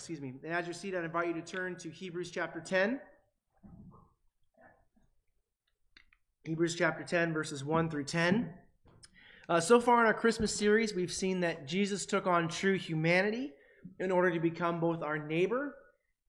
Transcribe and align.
excuse 0.00 0.22
me. 0.22 0.32
And 0.44 0.54
as 0.54 0.64
you're 0.64 0.72
seated, 0.72 1.02
I 1.02 1.04
invite 1.04 1.26
you 1.26 1.34
to 1.34 1.42
turn 1.42 1.76
to 1.76 1.90
Hebrews 1.90 2.30
chapter 2.30 2.58
10. 2.58 2.98
Hebrews 6.44 6.74
chapter 6.74 7.04
10, 7.04 7.34
verses 7.34 7.62
1 7.62 7.90
through 7.90 8.04
10. 8.04 8.48
Uh, 9.50 9.60
so 9.60 9.78
far 9.78 10.00
in 10.00 10.06
our 10.06 10.14
Christmas 10.14 10.54
series, 10.54 10.94
we've 10.94 11.12
seen 11.12 11.40
that 11.40 11.68
Jesus 11.68 12.06
took 12.06 12.26
on 12.26 12.48
true 12.48 12.78
humanity 12.78 13.52
in 13.98 14.10
order 14.10 14.30
to 14.30 14.40
become 14.40 14.80
both 14.80 15.02
our 15.02 15.18
neighbor 15.18 15.74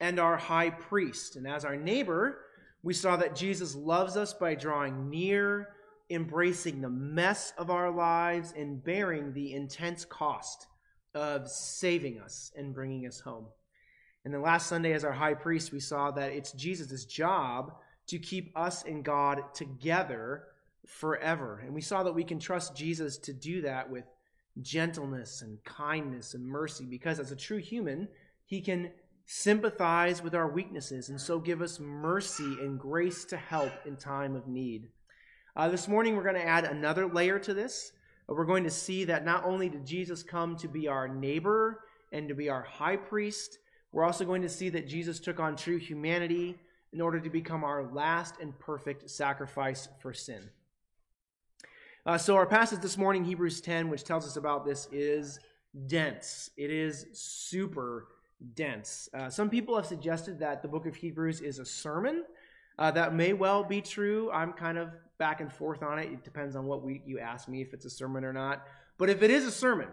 and 0.02 0.20
our 0.20 0.36
high 0.36 0.72
priest. 0.72 1.38
And 1.38 1.48
as 1.48 1.64
our 1.64 1.78
neighbor, 1.78 2.40
we 2.84 2.94
saw 2.94 3.16
that 3.16 3.38
Jesus 3.38 3.74
loves 3.74 4.18
us 4.18 4.34
by 4.34 4.54
drawing 4.54 5.10
near, 5.10 5.70
embracing 6.10 6.82
the 6.82 6.90
mess 6.90 7.54
of 7.58 7.70
our 7.70 7.90
lives, 7.90 8.54
and 8.54 8.84
bearing 8.84 9.32
the 9.32 9.54
intense 9.54 10.04
cost 10.04 10.68
of 11.16 11.50
saving 11.50 12.20
us 12.20 12.52
and 12.58 12.74
bringing 12.74 13.08
us 13.08 13.22
home. 13.22 13.46
And 14.24 14.34
then 14.34 14.42
last 14.42 14.68
Sunday, 14.68 14.94
as 14.94 15.04
our 15.04 15.12
high 15.12 15.34
priest, 15.34 15.72
we 15.72 15.80
saw 15.80 16.12
that 16.12 16.32
it's 16.32 16.52
Jesus' 16.52 17.06
job 17.06 17.74
to 18.08 18.20
keep 18.20 18.52
us 18.56 18.84
and 18.84 19.04
God 19.04 19.54
together 19.54 20.44
forever. 20.86 21.62
And 21.64 21.74
we 21.74 21.82
saw 21.82 22.04
that 22.04 22.16
we 22.16 22.24
can 22.24 22.40
trust 22.40 22.76
Jesus 22.76 23.18
to 23.20 23.34
do 23.34 23.62
that 23.62 23.90
with 23.90 24.06
gentleness 24.62 25.42
and 25.42 25.64
kindness 25.64 26.34
and 26.34 26.46
mercy 26.46 26.86
because 26.86 27.20
as 27.20 27.32
a 27.32 27.36
true 27.36 27.58
human, 27.58 28.08
he 28.46 28.62
can 28.62 28.92
sympathize 29.26 30.22
with 30.22 30.36
our 30.36 30.52
weaknesses 30.52 31.10
and 31.10 31.20
so 31.20 31.40
give 31.40 31.62
us 31.62 31.80
mercy 31.80 32.58
and 32.62 32.80
grace 32.80 33.24
to 33.26 33.38
help 33.38 33.72
in 33.86 33.96
time 33.96 34.36
of 34.36 34.48
need. 34.48 34.90
Uh, 35.56 35.70
this 35.70 35.88
morning, 35.88 36.16
we're 36.16 36.24
going 36.24 36.36
to 36.36 36.46
add 36.46 36.66
another 36.66 37.08
layer 37.08 37.40
to 37.40 37.54
this. 37.54 37.94
We're 38.28 38.46
going 38.46 38.64
to 38.64 38.70
see 38.70 39.06
that 39.06 39.26
not 39.26 39.46
only 39.46 39.70
did 39.70 39.86
Jesus 39.86 40.24
come 40.24 40.56
to 40.58 40.68
be 40.68 40.88
our 40.88 41.08
neighbor 41.08 41.82
and 42.12 42.30
to 42.30 42.36
be 42.36 42.50
our 42.50 42.62
high 42.62 42.96
priest, 42.96 43.58
we're 43.92 44.04
also 44.04 44.26
going 44.26 44.42
to 44.42 44.50
see 44.50 44.70
that 44.70 44.88
Jesus 44.88 45.20
took 45.20 45.40
on 45.40 45.56
true 45.56 45.78
humanity 45.78 46.58
in 46.94 47.02
order 47.02 47.20
to 47.20 47.30
become 47.30 47.64
our 47.64 47.84
last 47.92 48.36
and 48.42 48.58
perfect 48.60 49.10
sacrifice 49.10 49.88
for 50.00 50.14
sin. 50.14 50.50
Uh, 52.06 52.18
so, 52.18 52.36
our 52.36 52.46
passage 52.46 52.80
this 52.80 52.98
morning, 52.98 53.24
Hebrews 53.24 53.62
10, 53.62 53.90
which 53.90 54.04
tells 54.04 54.26
us 54.26 54.36
about 54.36 54.66
this, 54.66 54.88
is 54.92 55.40
dense. 55.88 56.50
It 56.58 56.72
is 56.72 57.06
super 57.14 58.08
dense. 58.56 59.08
Uh, 59.14 59.30
some 59.30 59.50
people 59.50 59.76
have 59.76 59.86
suggested 59.86 60.40
that 60.40 60.62
the 60.62 60.68
book 60.68 60.88
of 60.88 60.96
Hebrews 60.96 61.42
is 61.42 61.60
a 61.60 61.66
sermon. 61.66 62.24
Uh, 62.80 62.90
that 62.92 63.14
may 63.14 63.34
well 63.34 63.64
be 63.64 63.82
true. 63.82 64.32
I'm 64.32 64.54
kind 64.54 64.78
of 64.78 64.90
back 65.20 65.42
and 65.42 65.54
forth 65.54 65.84
on 65.84 66.00
it. 66.00 66.12
It 66.12 66.24
depends 66.24 66.56
on 66.56 66.66
what 66.66 66.82
you 67.06 67.20
ask 67.20 67.48
me 67.48 67.62
if 67.62 67.74
it's 67.74 67.86
a 67.86 67.90
sermon 67.90 68.24
or 68.24 68.34
not. 68.34 68.66
But 68.98 69.10
if 69.10 69.22
it 69.22 69.30
is 69.30 69.46
a 69.46 69.52
sermon, 69.52 69.90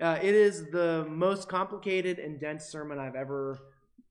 uh, 0.00 0.18
it 0.22 0.34
is 0.34 0.70
the 0.70 1.06
most 1.08 1.48
complicated 1.48 2.18
and 2.18 2.40
dense 2.40 2.64
sermon 2.64 2.98
I've 2.98 3.14
ever 3.14 3.58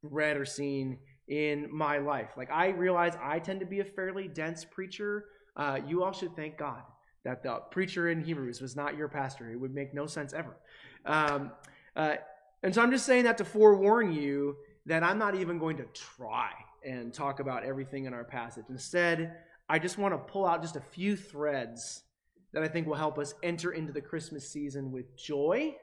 read 0.03 0.37
or 0.37 0.45
seen 0.45 0.99
in 1.27 1.67
my 1.71 1.97
life. 1.97 2.29
Like, 2.37 2.51
I 2.51 2.69
realize 2.69 3.13
I 3.21 3.39
tend 3.39 3.59
to 3.61 3.65
be 3.65 3.79
a 3.79 3.85
fairly 3.85 4.27
dense 4.27 4.65
preacher. 4.65 5.25
Uh, 5.55 5.79
you 5.87 6.03
all 6.03 6.11
should 6.11 6.35
thank 6.35 6.57
God 6.57 6.81
that 7.23 7.43
the 7.43 7.59
preacher 7.71 8.09
in 8.09 8.21
Hebrews 8.21 8.61
was 8.61 8.75
not 8.75 8.97
your 8.97 9.07
pastor. 9.07 9.51
It 9.51 9.59
would 9.59 9.73
make 9.73 9.93
no 9.93 10.07
sense 10.07 10.33
ever. 10.33 10.57
Um, 11.05 11.51
uh, 11.95 12.15
and 12.63 12.73
so 12.73 12.81
I'm 12.81 12.91
just 12.91 13.05
saying 13.05 13.23
that 13.25 13.37
to 13.39 13.45
forewarn 13.45 14.13
you 14.13 14.57
that 14.85 15.03
I'm 15.03 15.17
not 15.17 15.35
even 15.35 15.59
going 15.59 15.77
to 15.77 15.85
try 15.93 16.49
and 16.83 17.13
talk 17.13 17.39
about 17.39 17.63
everything 17.63 18.05
in 18.05 18.13
our 18.13 18.23
passage. 18.23 18.65
Instead, 18.69 19.35
I 19.69 19.79
just 19.79 19.97
want 19.97 20.13
to 20.13 20.17
pull 20.17 20.45
out 20.45 20.61
just 20.61 20.75
a 20.75 20.81
few 20.81 21.15
threads 21.15 22.03
that 22.53 22.63
I 22.63 22.67
think 22.67 22.87
will 22.87 22.95
help 22.95 23.17
us 23.17 23.33
enter 23.43 23.71
into 23.71 23.93
the 23.93 24.01
Christmas 24.01 24.47
season 24.47 24.91
with 24.91 25.15
joy 25.15 25.75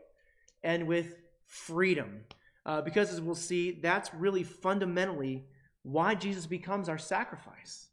and 0.62 0.86
with 0.86 1.16
freedom. 1.46 2.20
Uh, 2.66 2.82
because 2.82 3.12
as 3.12 3.20
we'll 3.20 3.34
see, 3.34 3.78
that's 3.82 4.12
really 4.12 4.44
fundamentally 4.44 5.44
why 5.82 6.14
Jesus 6.14 6.46
becomes 6.46 6.88
our 6.88 6.98
sacrifice. 6.98 7.88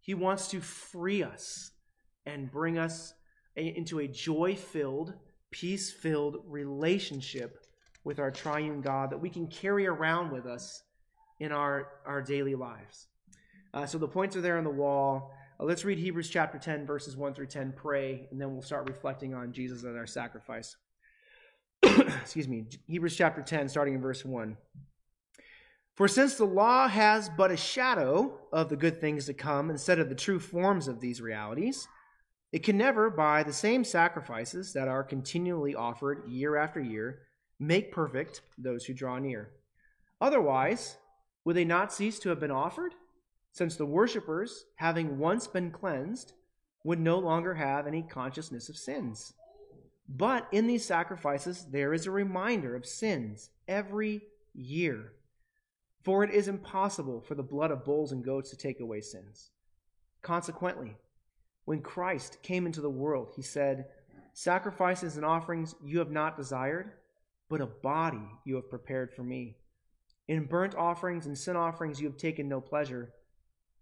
He 0.00 0.14
wants 0.14 0.48
to 0.48 0.60
free 0.60 1.22
us 1.22 1.72
and 2.24 2.50
bring 2.50 2.78
us 2.78 3.14
a, 3.56 3.76
into 3.76 3.98
a 3.98 4.06
joy 4.06 4.54
filled, 4.54 5.14
peace 5.50 5.90
filled 5.90 6.38
relationship 6.46 7.66
with 8.04 8.20
our 8.20 8.30
triune 8.30 8.80
God 8.80 9.10
that 9.10 9.18
we 9.18 9.30
can 9.30 9.48
carry 9.48 9.86
around 9.86 10.30
with 10.30 10.46
us 10.46 10.84
in 11.40 11.50
our, 11.50 11.88
our 12.06 12.22
daily 12.22 12.54
lives. 12.54 13.08
Uh, 13.74 13.84
so 13.84 13.98
the 13.98 14.08
points 14.08 14.36
are 14.36 14.40
there 14.40 14.58
on 14.58 14.64
the 14.64 14.70
wall. 14.70 15.34
Uh, 15.58 15.64
let's 15.64 15.84
read 15.84 15.98
Hebrews 15.98 16.28
chapter 16.28 16.58
10, 16.58 16.86
verses 16.86 17.16
1 17.16 17.34
through 17.34 17.46
10, 17.46 17.72
pray, 17.72 18.28
and 18.30 18.40
then 18.40 18.52
we'll 18.52 18.62
start 18.62 18.88
reflecting 18.88 19.34
on 19.34 19.52
Jesus 19.52 19.84
and 19.84 19.96
our 19.96 20.06
sacrifice. 20.06 20.76
Excuse 21.82 22.48
me. 22.48 22.66
Hebrews 22.86 23.16
chapter 23.16 23.42
10, 23.42 23.68
starting 23.68 23.94
in 23.94 24.00
verse 24.00 24.24
1. 24.24 24.56
For 25.94 26.08
since 26.08 26.34
the 26.34 26.44
law 26.44 26.88
has 26.88 27.30
but 27.30 27.50
a 27.50 27.56
shadow 27.56 28.38
of 28.52 28.68
the 28.68 28.76
good 28.76 29.00
things 29.00 29.26
to 29.26 29.34
come 29.34 29.70
instead 29.70 29.98
of 29.98 30.10
the 30.10 30.14
true 30.14 30.38
forms 30.38 30.88
of 30.88 31.00
these 31.00 31.22
realities, 31.22 31.88
it 32.52 32.62
can 32.62 32.76
never, 32.76 33.08
by 33.08 33.42
the 33.42 33.52
same 33.52 33.82
sacrifices 33.82 34.74
that 34.74 34.88
are 34.88 35.02
continually 35.02 35.74
offered 35.74 36.28
year 36.28 36.56
after 36.56 36.80
year, 36.80 37.20
make 37.58 37.92
perfect 37.92 38.42
those 38.58 38.84
who 38.84 38.92
draw 38.92 39.18
near. 39.18 39.52
Otherwise, 40.20 40.96
would 41.44 41.56
they 41.56 41.64
not 41.64 41.94
cease 41.94 42.18
to 42.18 42.28
have 42.28 42.40
been 42.40 42.50
offered? 42.50 42.92
Since 43.56 43.76
the 43.76 43.86
worshippers, 43.86 44.66
having 44.74 45.16
once 45.16 45.46
been 45.46 45.70
cleansed, 45.70 46.34
would 46.84 47.00
no 47.00 47.18
longer 47.18 47.54
have 47.54 47.86
any 47.86 48.02
consciousness 48.02 48.68
of 48.68 48.76
sins. 48.76 49.32
But 50.06 50.46
in 50.52 50.66
these 50.66 50.84
sacrifices, 50.84 51.64
there 51.70 51.94
is 51.94 52.04
a 52.04 52.10
reminder 52.10 52.76
of 52.76 52.84
sins 52.84 53.48
every 53.66 54.20
year. 54.52 55.12
For 56.02 56.22
it 56.22 56.34
is 56.34 56.48
impossible 56.48 57.22
for 57.22 57.34
the 57.34 57.42
blood 57.42 57.70
of 57.70 57.82
bulls 57.82 58.12
and 58.12 58.22
goats 58.22 58.50
to 58.50 58.58
take 58.58 58.78
away 58.78 59.00
sins. 59.00 59.52
Consequently, 60.20 60.98
when 61.64 61.80
Christ 61.80 62.42
came 62.42 62.66
into 62.66 62.82
the 62.82 62.90
world, 62.90 63.32
he 63.36 63.42
said, 63.42 63.86
Sacrifices 64.34 65.16
and 65.16 65.24
offerings 65.24 65.74
you 65.82 65.98
have 66.00 66.10
not 66.10 66.36
desired, 66.36 66.92
but 67.48 67.62
a 67.62 67.66
body 67.66 68.28
you 68.44 68.56
have 68.56 68.68
prepared 68.68 69.14
for 69.14 69.22
me. 69.22 69.56
In 70.28 70.44
burnt 70.44 70.74
offerings 70.74 71.24
and 71.24 71.38
sin 71.38 71.56
offerings 71.56 72.02
you 72.02 72.06
have 72.06 72.18
taken 72.18 72.50
no 72.50 72.60
pleasure. 72.60 73.14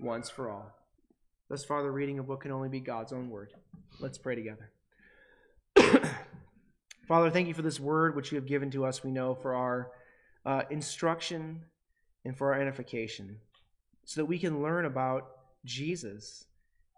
once 0.00 0.30
for 0.30 0.50
all. 0.50 0.72
Thus 1.48 1.64
far, 1.64 1.82
the 1.82 1.90
reading 1.90 2.18
of 2.18 2.28
what 2.28 2.40
can 2.40 2.50
only 2.50 2.68
be 2.68 2.80
God's 2.80 3.12
own 3.12 3.30
word. 3.30 3.52
Let's 4.00 4.18
pray 4.18 4.34
together. 4.34 4.70
Father, 7.08 7.30
thank 7.30 7.46
you 7.46 7.54
for 7.54 7.62
this 7.62 7.78
word 7.78 8.16
which 8.16 8.32
you 8.32 8.36
have 8.36 8.46
given 8.46 8.70
to 8.72 8.84
us, 8.84 9.04
we 9.04 9.12
know, 9.12 9.34
for 9.34 9.54
our 9.54 9.92
uh, 10.44 10.62
instruction 10.70 11.62
and 12.24 12.36
for 12.36 12.52
our 12.52 12.60
edification, 12.60 13.36
so 14.04 14.20
that 14.20 14.26
we 14.26 14.38
can 14.38 14.62
learn 14.62 14.86
about 14.86 15.28
Jesus 15.64 16.46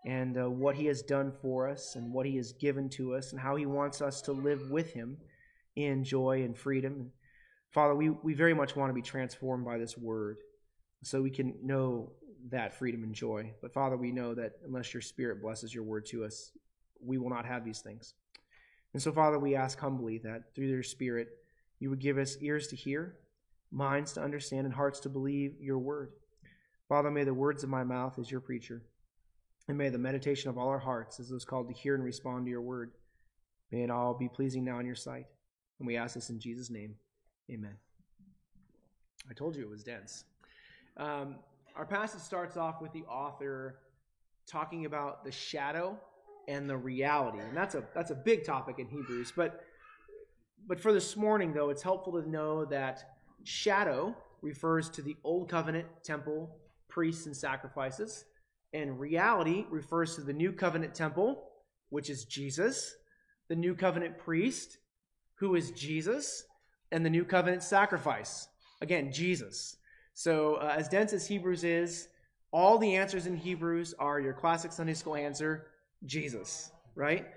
and 0.07 0.39
uh, 0.39 0.49
what 0.49 0.77
he 0.77 0.87
has 0.87 1.03
done 1.03 1.33
for 1.43 1.69
us 1.69 1.95
and 1.97 2.13
what 2.13 2.25
he 2.25 2.37
has 2.37 2.53
given 2.53 2.89
to 2.89 3.15
us 3.15 3.33
and 3.33 3.41
how 3.41 3.57
he 3.57 3.67
wants 3.67 4.01
us 4.01 4.23
to 4.23 4.33
live 4.33 4.71
with 4.71 4.93
him 4.93 5.19
in 5.77 6.05
joy 6.05 6.43
and 6.43 6.57
freedom. 6.57 7.13
Father, 7.71 7.95
we, 7.95 8.09
we 8.09 8.33
very 8.33 8.55
much 8.55 8.77
want 8.77 8.89
to 8.89 8.95
be 8.95 9.03
transformed 9.03 9.65
by 9.65 9.77
this 9.77 9.99
word 9.99 10.39
so 11.03 11.21
we 11.21 11.31
can 11.31 11.55
know 11.63 12.13
that 12.51 12.75
freedom 12.75 13.03
and 13.03 13.15
joy. 13.15 13.53
But 13.61 13.73
Father, 13.73 13.97
we 13.97 14.13
know 14.13 14.35
that 14.35 14.53
unless 14.67 14.95
your 14.95 15.01
Spirit 15.01 15.43
blesses 15.43 15.75
your 15.75 15.85
word 15.85 16.07
to 16.07 16.25
us, 16.25 16.53
we 17.05 17.19
will 17.19 17.31
not 17.31 17.47
have 17.47 17.65
these 17.65 17.81
things. 17.81 18.15
And 18.93 19.03
so, 19.03 19.13
Father, 19.13 19.39
we 19.39 19.55
ask 19.55 19.79
humbly 19.79 20.19
that 20.19 20.55
through 20.55 20.67
your 20.67 20.83
Spirit, 20.83 21.29
you 21.79 21.91
would 21.91 22.01
give 22.01 22.19
us 22.19 22.37
ears 22.41 22.69
to 22.69 22.77
hear, 22.77 23.17
minds 23.71 24.13
to 24.15 24.23
understand, 24.23 24.67
and 24.67 24.75
hearts 24.75 25.01
to 25.01 25.09
believe 25.09 25.61
your 25.61 25.79
word. 25.79 26.13
Father, 26.89 27.11
may 27.11 27.25
the 27.25 27.35
words 27.35 27.63
of 27.63 27.69
my 27.69 27.85
mouth 27.85 28.19
as 28.19 28.31
your 28.31 28.41
preacher, 28.41 28.83
and 29.69 29.77
may 29.77 29.91
the 29.91 29.99
meditation 29.99 30.49
of 30.49 30.57
all 30.57 30.69
our 30.69 30.79
hearts 30.79 31.21
as 31.21 31.29
those 31.29 31.45
called 31.45 31.69
to 31.69 31.75
hear 31.75 31.95
and 31.95 32.03
respond 32.03 32.47
to 32.47 32.51
your 32.51 32.63
word, 32.63 32.93
may 33.71 33.83
it 33.83 33.91
all 33.91 34.15
be 34.15 34.29
pleasing 34.29 34.65
now 34.65 34.79
in 34.79 34.87
your 34.87 34.95
sight. 34.95 35.27
And 35.79 35.87
we 35.87 35.97
ask 35.97 36.15
this 36.15 36.31
in 36.31 36.41
Jesus' 36.41 36.71
name. 36.71 36.95
Amen. 37.51 37.77
I 39.31 39.35
told 39.35 39.55
you 39.55 39.63
it 39.63 39.71
was 39.71 39.85
dense. 39.85 40.25
Um, 40.97 41.37
our 41.79 41.87
passage 41.87 42.21
starts 42.21 42.57
off 42.57 42.83
with 42.83 42.93
the 42.93 43.05
author 43.05 43.79
talking 44.49 44.85
about 44.85 45.25
the 45.25 45.31
shadow 45.31 45.97
and 46.49 46.69
the 46.69 46.77
reality, 46.77 47.39
and 47.39 47.57
that's 47.57 47.77
a 47.77 47.85
that's 47.95 48.11
a 48.11 48.17
big 48.17 48.45
topic 48.45 48.81
in 48.81 48.89
Hebrews. 48.89 49.33
But 49.35 49.61
but 50.67 50.81
for 50.81 50.93
this 50.93 51.17
morning, 51.17 51.53
though, 51.53 51.71
it's 51.71 51.83
helpful 51.83 52.21
to 52.21 52.29
know 52.29 52.65
that 52.65 53.05
shadow 53.45 54.17
refers 54.43 54.91
to 54.91 55.03
the 55.03 55.17
Old 55.23 55.49
Covenant 55.49 55.87
temple, 56.03 56.51
priests, 56.89 57.27
and 57.27 57.37
sacrifices. 57.37 58.25
And 58.75 58.99
reality 58.99 59.65
refers 59.71 60.17
to 60.17 60.21
the 60.21 60.33
New 60.33 60.53
Covenant 60.53 60.95
temple, 60.95 61.45
which 61.91 62.11
is 62.11 62.25
Jesus, 62.25 62.97
the 63.49 63.57
New 63.57 63.75
Covenant 63.75 64.19
priest, 64.19 64.79
who 65.37 65.55
is 65.55 65.71
Jesus, 65.71 66.45
and 66.91 67.07
the 67.07 67.11
New 67.11 67.25
Covenant 67.25 67.63
sacrifice, 67.63 68.49
again, 68.83 69.11
Jesus. 69.13 69.78
So, 70.19 70.55
uh, 70.57 70.75
as 70.77 70.89
dense 70.89 71.13
as 71.13 71.29
Hebrews 71.29 71.63
is, 71.63 72.09
all 72.51 72.77
the 72.77 72.97
answers 72.97 73.29
in 73.29 73.37
Hebrews 73.37 73.95
are 74.01 74.19
your 74.19 74.33
classic 74.33 74.73
Sunday 74.73 74.95
school 74.95 75.15
answer 75.15 75.69
Jesus, 76.07 76.73
right? 76.97 77.29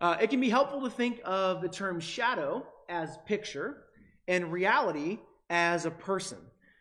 Uh, 0.00 0.16
it 0.18 0.30
can 0.30 0.40
be 0.40 0.48
helpful 0.48 0.80
to 0.80 0.88
think 0.88 1.20
of 1.26 1.60
the 1.60 1.68
term 1.68 2.00
shadow 2.00 2.66
as 2.88 3.18
picture 3.26 3.82
and 4.28 4.50
reality 4.50 5.18
as 5.50 5.84
a 5.84 5.90
person. 5.90 6.38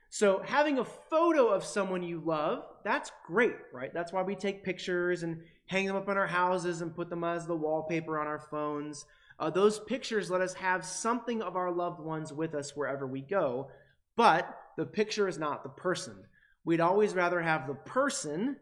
So, 0.09 0.42
having 0.45 0.80
a 0.80 0.86
photo 0.86 1.50
of 1.50 1.65
someone 1.65 2.01
you 2.01 2.21
love, 2.25 2.63
that's 2.86 3.12
great, 3.27 3.57
right? 3.74 3.94
That's 3.94 4.13
why 4.13 4.24
we 4.24 4.36
take 4.36 4.63
pictures 4.63 5.24
and 5.24 5.42
hang 5.65 5.86
them 5.86 5.98
up 5.98 6.07
in 6.07 6.15
our 6.15 6.27
houses 6.27 6.81
and 6.81 6.95
put 6.95 7.09
them 7.09 7.25
as 7.25 7.45
the 7.45 7.57
wallpaper 7.57 8.18
on 8.18 8.25
our 8.25 8.39
phones. 8.39 9.06
Uh, 9.38 9.50
those 9.50 9.81
pictures 9.81 10.31
let 10.31 10.39
us 10.39 10.53
have 10.53 10.86
something 10.86 11.42
of 11.42 11.57
our 11.57 11.74
loved 11.74 12.00
ones 12.00 12.31
with 12.31 12.56
us 12.56 12.74
wherever 12.74 13.06
we 13.06 13.19
go, 13.19 13.69
but 14.15 14.57
the 14.78 14.86
picture 14.86 15.28
is 15.28 15.38
not 15.38 15.64
the 15.64 15.70
person. 15.70 16.16
We'd 16.64 16.80
always 16.80 17.14
rather 17.14 17.42
have 17.42 17.68
the 17.68 17.74
person 17.74 18.58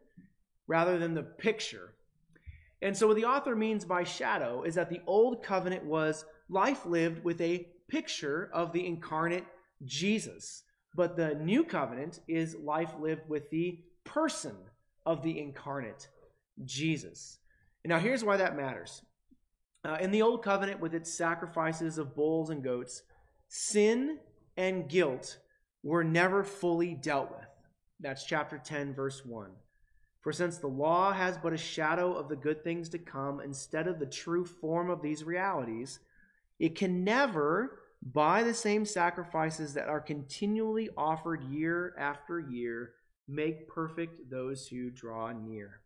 rather 0.68 0.98
than 0.98 1.14
the 1.14 1.24
picture. 1.24 1.94
And 2.82 2.96
so, 2.96 3.08
what 3.08 3.18
the 3.18 3.26
author 3.26 3.56
means 3.56 3.84
by 3.84 4.04
shadow 4.04 4.64
is 4.64 4.76
that 4.76 4.90
the 4.90 5.02
old 5.06 5.44
covenant 5.44 5.84
was 5.84 6.26
life 6.50 6.86
lived 6.86 7.24
with 7.24 7.42
a 7.42 7.68
picture 7.90 8.50
of 8.54 8.72
the 8.72 8.86
incarnate 8.86 9.46
Jesus. 9.84 10.64
But 10.96 11.18
the 11.18 11.36
new 11.36 11.64
covenant 11.64 12.22
is 12.28 12.56
life 12.56 12.94
lived 13.00 13.28
with 13.28 13.50
the 13.50 13.80
person 14.06 14.56
of 15.06 15.22
the 15.24 15.40
incarnate 15.40 16.08
Jesus. 16.64 17.40
And 17.84 17.90
now, 17.90 18.00
here's 18.00 18.24
why 18.24 18.38
that 18.38 18.56
matters. 18.56 19.02
Uh, 19.84 19.98
in 20.00 20.12
the 20.12 20.22
old 20.22 20.44
covenant, 20.44 20.80
with 20.80 20.94
its 20.94 21.14
sacrifices 21.14 21.98
of 21.98 22.16
bulls 22.16 22.50
and 22.50 22.64
goats, 22.64 23.04
sin 23.48 24.20
and 24.58 24.90
guilt 24.90 25.38
were 25.84 26.04
never 26.04 26.44
fully 26.44 26.94
dealt 26.94 27.32
with. 27.32 27.48
That's 28.00 28.24
chapter 28.24 28.58
10, 28.58 28.94
verse 28.94 29.26
1. 29.26 29.50
For 30.22 30.34
since 30.34 30.58
the 30.58 30.68
law 30.68 31.14
has 31.14 31.38
but 31.38 31.54
a 31.54 31.58
shadow 31.58 32.14
of 32.14 32.28
the 32.28 32.36
good 32.36 32.64
things 32.64 32.90
to 32.90 32.98
come 32.98 33.40
instead 33.40 33.88
of 33.88 34.00
the 34.00 34.06
true 34.06 34.46
form 34.46 34.90
of 34.90 35.02
these 35.02 35.24
realities, 35.24 36.00
it 36.60 36.76
can 36.76 37.04
never, 37.04 37.80
by 38.02 38.44
the 38.44 38.54
same 38.54 38.86
sacrifices 38.86 39.74
that 39.74 39.88
are 39.88 40.02
continually 40.02 40.90
offered 40.98 41.44
year 41.46 41.96
after 41.98 42.40
year, 42.40 42.94
make 43.28 43.70
perfect 43.70 44.30
those 44.30 44.68
who 44.68 44.90
draw 44.90 45.32
near. 45.32 45.82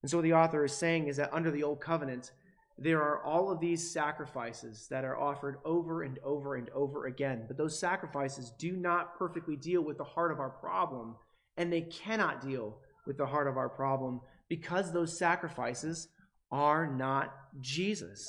And 0.00 0.10
so, 0.10 0.18
what 0.18 0.22
the 0.22 0.34
author 0.34 0.64
is 0.64 0.72
saying 0.72 1.08
is 1.08 1.16
that 1.16 1.34
under 1.34 1.50
the 1.50 1.62
old 1.62 1.80
covenant, 1.80 2.32
there 2.78 3.02
are 3.02 3.22
all 3.22 3.50
of 3.50 3.58
these 3.58 3.90
sacrifices 3.90 4.86
that 4.90 5.04
are 5.04 5.18
offered 5.18 5.58
over 5.64 6.02
and 6.02 6.18
over 6.22 6.56
and 6.56 6.68
over 6.70 7.06
again. 7.06 7.44
But 7.48 7.56
those 7.56 7.78
sacrifices 7.78 8.52
do 8.58 8.72
not 8.72 9.18
perfectly 9.18 9.56
deal 9.56 9.82
with 9.82 9.96
the 9.96 10.04
heart 10.04 10.30
of 10.30 10.40
our 10.40 10.50
problem, 10.50 11.16
and 11.56 11.72
they 11.72 11.82
cannot 11.82 12.42
deal 12.42 12.78
with 13.06 13.16
the 13.16 13.26
heart 13.26 13.48
of 13.48 13.56
our 13.56 13.70
problem 13.70 14.20
because 14.48 14.92
those 14.92 15.18
sacrifices 15.18 16.08
are 16.52 16.86
not 16.86 17.34
Jesus. 17.60 18.26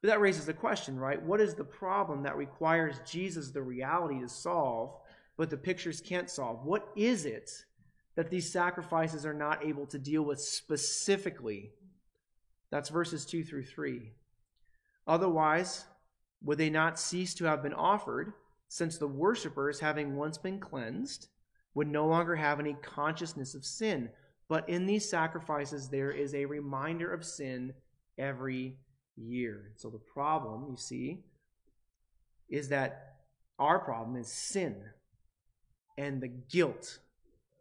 But 0.00 0.08
that 0.08 0.20
raises 0.20 0.46
the 0.46 0.54
question, 0.54 0.98
right? 0.98 1.22
What 1.22 1.42
is 1.42 1.54
the 1.54 1.64
problem 1.64 2.22
that 2.22 2.36
requires 2.36 3.00
Jesus, 3.06 3.50
the 3.50 3.62
reality, 3.62 4.20
to 4.20 4.28
solve, 4.28 4.94
but 5.36 5.50
the 5.50 5.58
pictures 5.58 6.00
can't 6.00 6.30
solve? 6.30 6.64
What 6.64 6.88
is 6.96 7.26
it 7.26 7.50
that 8.16 8.30
these 8.30 8.50
sacrifices 8.50 9.26
are 9.26 9.34
not 9.34 9.64
able 9.64 9.86
to 9.86 9.98
deal 9.98 10.22
with 10.22 10.40
specifically? 10.40 11.72
That's 12.70 12.88
verses 12.88 13.24
2 13.26 13.44
through 13.44 13.64
3. 13.64 14.12
Otherwise, 15.06 15.86
would 16.42 16.58
they 16.58 16.70
not 16.70 16.98
cease 16.98 17.34
to 17.34 17.44
have 17.44 17.62
been 17.62 17.74
offered, 17.74 18.32
since 18.68 18.96
the 18.96 19.08
worshippers, 19.08 19.80
having 19.80 20.16
once 20.16 20.38
been 20.38 20.60
cleansed, 20.60 21.28
would 21.74 21.88
no 21.88 22.06
longer 22.06 22.36
have 22.36 22.60
any 22.60 22.74
consciousness 22.74 23.54
of 23.54 23.64
sin? 23.64 24.10
But 24.48 24.68
in 24.68 24.86
these 24.86 25.08
sacrifices, 25.08 25.88
there 25.88 26.10
is 26.10 26.34
a 26.34 26.44
reminder 26.44 27.12
of 27.12 27.24
sin 27.24 27.74
every 28.18 28.76
year. 29.16 29.72
So 29.76 29.90
the 29.90 29.98
problem, 29.98 30.66
you 30.70 30.76
see, 30.76 31.24
is 32.48 32.68
that 32.68 33.16
our 33.58 33.78
problem 33.78 34.16
is 34.16 34.28
sin 34.28 34.76
and 35.98 36.20
the 36.20 36.28
guilt 36.28 36.98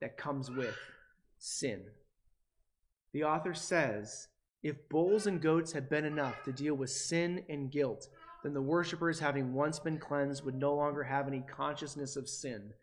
that 0.02 0.18
comes 0.18 0.50
with 0.50 0.76
sin. 1.38 1.84
The 3.14 3.24
author 3.24 3.54
says 3.54 4.28
if 4.64 4.90
bulls 4.90 5.28
and 5.28 5.42
goats 5.42 5.72
had 5.72 5.90
been 5.90 6.06
enough 6.06 6.44
to 6.44 6.52
deal 6.52 6.74
with 6.74 6.90
sin 6.90 7.44
and 7.50 7.72
guilt, 7.72 8.10
then 8.44 8.54
the 8.54 8.62
worshippers, 8.62 9.20
having 9.20 9.54
once 9.54 9.80
been 9.80 9.98
cleansed, 9.98 10.44
would 10.46 10.56
no 10.56 10.74
longer 10.76 11.04
have 11.04 11.28
any 11.28 11.42
consciousness 11.42 12.16
of 12.16 12.30
sin. 12.30 12.74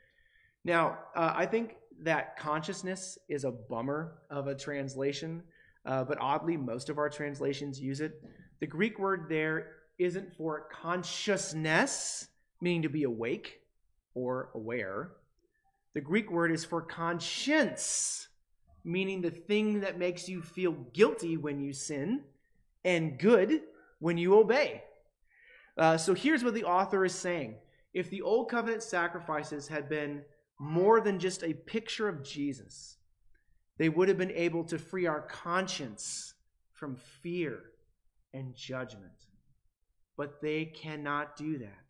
Now, 0.65 0.99
uh, 1.15 1.33
I 1.35 1.47
think 1.47 1.77
that 2.03 2.39
consciousness 2.39 3.19
is 3.29 3.45
a 3.45 3.51
bummer 3.51 4.19
of 4.31 4.49
a 4.49 4.55
translation, 4.55 5.43
uh, 5.85 6.05
but 6.05 6.19
oddly, 6.21 6.57
most 6.57 6.91
of 6.91 6.99
our 6.99 7.09
translations 7.09 7.81
use 7.81 8.01
it. 8.01 8.23
The 8.61 8.67
Greek 8.67 8.99
word 8.99 9.27
there 9.29 9.73
isn't 9.99 10.35
for 10.37 10.69
consciousness, 10.71 12.29
meaning 12.61 12.83
to 12.83 12.89
be 12.89 13.05
awake 13.05 13.61
or 14.15 14.51
aware. 14.55 15.13
The 15.95 16.01
Greek 16.01 16.31
word 16.31 16.53
is 16.53 16.65
for 16.65 16.83
conscience, 16.83 18.29
meaning 18.87 19.21
the 19.21 19.31
thing 19.31 19.81
that 19.81 19.99
makes 19.99 20.29
you 20.29 20.41
feel 20.41 20.73
guilty 20.93 21.37
when 21.37 21.61
you 21.61 21.73
sin 21.73 22.23
and 22.85 23.19
good 23.19 23.63
when 23.99 24.17
you 24.17 24.39
obey. 24.39 24.83
Uh, 25.77 25.97
so 25.97 26.15
here's 26.15 26.45
what 26.45 26.55
the 26.55 26.65
author 26.65 27.05
is 27.05 27.15
saying. 27.15 27.57
If 27.93 28.09
the 28.11 28.23
Old 28.23 28.49
Covenant 28.49 28.83
sacrifices 28.83 29.67
had 29.67 29.89
been 29.89 30.23
more 30.59 31.01
than 31.01 31.19
just 31.19 31.43
a 31.43 31.53
picture 31.53 32.09
of 32.09 32.23
Jesus, 32.23 32.97
they 33.77 33.89
would 33.89 34.09
have 34.09 34.19
been 34.19 34.31
able 34.31 34.65
to 34.65 34.79
free 34.79 35.07
our 35.07 35.23
conscience 35.23 36.35
from 36.73 36.97
fear 36.97 37.59
and 38.33 38.55
judgment. 38.55 39.27
But 40.17 40.41
they 40.41 40.67
cannot 40.67 41.37
do 41.37 41.59
that. 41.59 41.83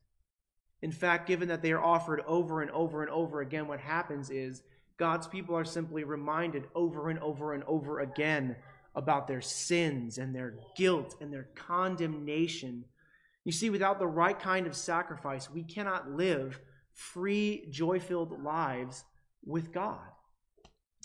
In 0.82 0.92
fact, 0.92 1.28
given 1.28 1.48
that 1.48 1.62
they 1.62 1.72
are 1.72 1.82
offered 1.82 2.22
over 2.26 2.62
and 2.62 2.70
over 2.70 3.02
and 3.02 3.10
over 3.10 3.40
again, 3.40 3.68
what 3.68 3.80
happens 3.80 4.30
is 4.30 4.62
God's 4.98 5.26
people 5.26 5.54
are 5.56 5.64
simply 5.64 6.04
reminded 6.04 6.64
over 6.74 7.10
and 7.10 7.18
over 7.18 7.52
and 7.52 7.62
over 7.64 8.00
again 8.00 8.56
about 8.94 9.26
their 9.26 9.42
sins 9.42 10.16
and 10.18 10.34
their 10.34 10.54
guilt 10.76 11.16
and 11.20 11.32
their 11.32 11.48
condemnation. 11.54 12.84
You 13.44 13.52
see, 13.52 13.68
without 13.68 13.98
the 13.98 14.06
right 14.06 14.38
kind 14.38 14.66
of 14.66 14.74
sacrifice, 14.74 15.50
we 15.50 15.62
cannot 15.62 16.10
live 16.10 16.58
free, 16.94 17.66
joy 17.70 18.00
filled 18.00 18.42
lives 18.42 19.04
with 19.44 19.72
God. 19.72 20.00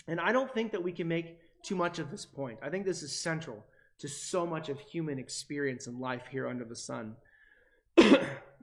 And 0.08 0.18
I 0.18 0.32
don't 0.32 0.52
think 0.52 0.72
that 0.72 0.82
we 0.82 0.92
can 0.92 1.06
make 1.06 1.38
too 1.62 1.76
much 1.76 1.98
of 1.98 2.10
this 2.10 2.24
point. 2.24 2.58
I 2.62 2.70
think 2.70 2.86
this 2.86 3.02
is 3.02 3.14
central 3.14 3.64
to 3.98 4.08
so 4.08 4.46
much 4.46 4.70
of 4.70 4.80
human 4.80 5.18
experience 5.18 5.86
and 5.86 6.00
life 6.00 6.24
here 6.30 6.48
under 6.48 6.64
the 6.64 6.74
sun. 6.74 7.14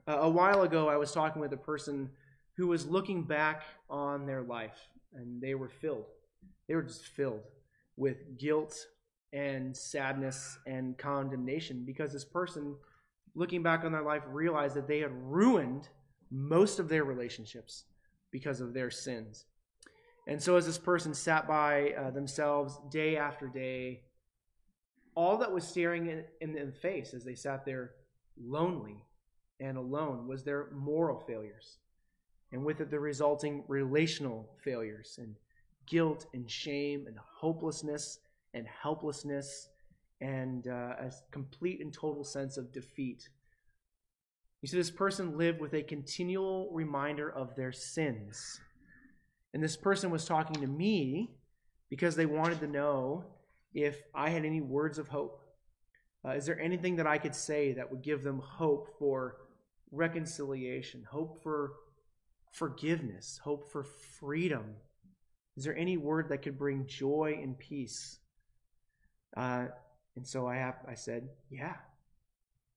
a 0.08 0.30
while 0.30 0.64
ago, 0.64 0.90
I 0.90 0.98
was 0.98 1.12
talking 1.12 1.42
with 1.42 1.54
a 1.54 1.58
person 1.58 2.10
who 2.58 2.68
was 2.68 2.88
looking 2.88 3.24
back 3.24 3.64
on 3.90 4.26
their 4.26 4.42
life 4.42 4.90
and 5.14 5.42
they 5.42 5.56
were 5.56 5.70
filled. 5.70 6.06
They 6.68 6.76
were 6.76 6.84
just 6.84 7.06
filled 7.06 7.44
with 7.98 8.38
guilt 8.38 8.76
and 9.34 9.76
sadness 9.76 10.58
and 10.66 10.98
condemnation 10.98 11.84
because 11.86 12.14
this 12.14 12.26
person, 12.26 12.76
looking 13.36 13.64
back 13.64 13.84
on 13.84 13.92
their 13.92 14.04
life, 14.04 14.24
realized 14.28 14.76
that 14.76 14.88
they 14.88 15.00
had 15.00 15.12
ruined 15.14 15.90
most 16.32 16.80
of 16.80 16.90
their 16.90 17.04
relationships 17.04 17.86
because 18.32 18.62
of 18.62 18.74
their 18.74 18.90
sins. 18.90 19.46
And 20.28 20.42
so, 20.42 20.56
as 20.56 20.66
this 20.66 20.78
person 20.78 21.14
sat 21.14 21.48
by 21.48 21.92
uh, 21.92 22.12
themselves 22.12 22.80
day 22.92 23.18
after 23.18 23.48
day, 23.48 24.02
all 25.16 25.38
that 25.38 25.52
was 25.52 25.68
staring 25.68 26.08
in, 26.08 26.24
in 26.40 26.54
the 26.54 26.72
face 26.72 27.14
as 27.14 27.24
they 27.24 27.36
sat 27.36 27.66
there 27.66 27.92
lonely 28.40 29.04
and 29.60 29.78
alone 29.78 30.28
was 30.28 30.44
their 30.44 30.70
moral 30.72 31.20
failures 31.20 31.78
and 32.52 32.64
with 32.64 32.82
it 32.82 32.90
the 32.90 33.00
resulting 33.00 33.64
relational 33.68 34.50
failures 34.64 35.18
and 35.22 35.36
guilt 35.86 36.26
and 36.34 36.50
shame 36.50 37.06
and 37.08 37.18
hopelessness 37.18 38.20
and 38.54 38.66
helplessness 38.68 39.70
and 40.22 40.68
uh, 40.68 40.96
a 41.00 41.12
complete 41.32 41.82
and 41.82 41.94
total 41.94 42.24
sense 42.24 42.58
of 42.58 42.72
defeat. 42.72 43.30
You 44.62 44.68
see, 44.68 44.78
this 44.78 44.92
person 44.92 45.38
lived 45.38 45.62
with 45.62 45.74
a 45.74 45.82
continual 45.82 46.70
reminder 46.74 47.32
of 47.32 47.56
their 47.56 47.72
sins. 47.72 48.60
And 49.54 49.64
this 49.64 49.78
person 49.78 50.12
was 50.12 50.26
talking 50.26 50.62
to 50.62 50.68
me 50.68 51.32
because 51.90 52.16
they 52.16 52.26
wanted 52.26 52.60
to 52.60 52.68
know 52.68 53.24
if 53.74 54.02
I 54.14 54.30
had 54.30 54.46
any 54.46 54.62
words 54.62 55.00
of 55.00 55.08
hope. 55.08 55.42
Uh, 56.26 56.32
is 56.32 56.46
there 56.46 56.60
anything 56.60 56.98
that 56.98 57.08
I 57.08 57.18
could 57.18 57.34
say 57.34 57.72
that 57.74 57.90
would 57.90 58.02
give 58.02 58.24
them 58.24 58.40
hope 58.40 58.90
for 59.00 59.38
reconciliation, 59.92 61.06
hope 61.10 61.42
for 61.42 61.72
forgiveness, 62.52 63.40
hope 63.44 63.72
for 63.72 63.84
freedom. 63.84 64.76
Is 65.58 65.64
there 65.64 65.78
any 65.78 65.98
word 65.98 66.30
that 66.30 66.42
could 66.42 66.58
bring 66.58 66.86
joy 66.88 67.40
and 67.42 67.58
peace? 67.58 68.20
Uh, 69.36 69.68
and 70.16 70.26
so 70.26 70.48
I 70.48 70.56
have 70.56 70.76
I 70.88 70.96
said, 70.96 71.30
yeah, 71.50 71.76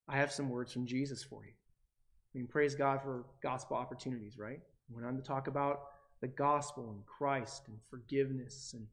I 0.07 0.17
have 0.17 0.31
some 0.31 0.49
words 0.49 0.71
from 0.71 0.85
Jesus 0.85 1.23
for 1.23 1.45
you. 1.45 1.51
I 1.51 2.37
mean, 2.37 2.47
praise 2.47 2.75
God 2.75 3.01
for 3.01 3.25
gospel 3.41 3.77
opportunities, 3.77 4.37
right? 4.37 4.59
went 4.89 5.07
on 5.07 5.15
to 5.15 5.23
talk 5.23 5.47
about 5.47 5.85
the 6.21 6.27
gospel 6.27 6.91
and 6.91 7.05
Christ 7.05 7.63
and 7.67 7.77
forgiveness 7.89 8.73
and 8.75 8.85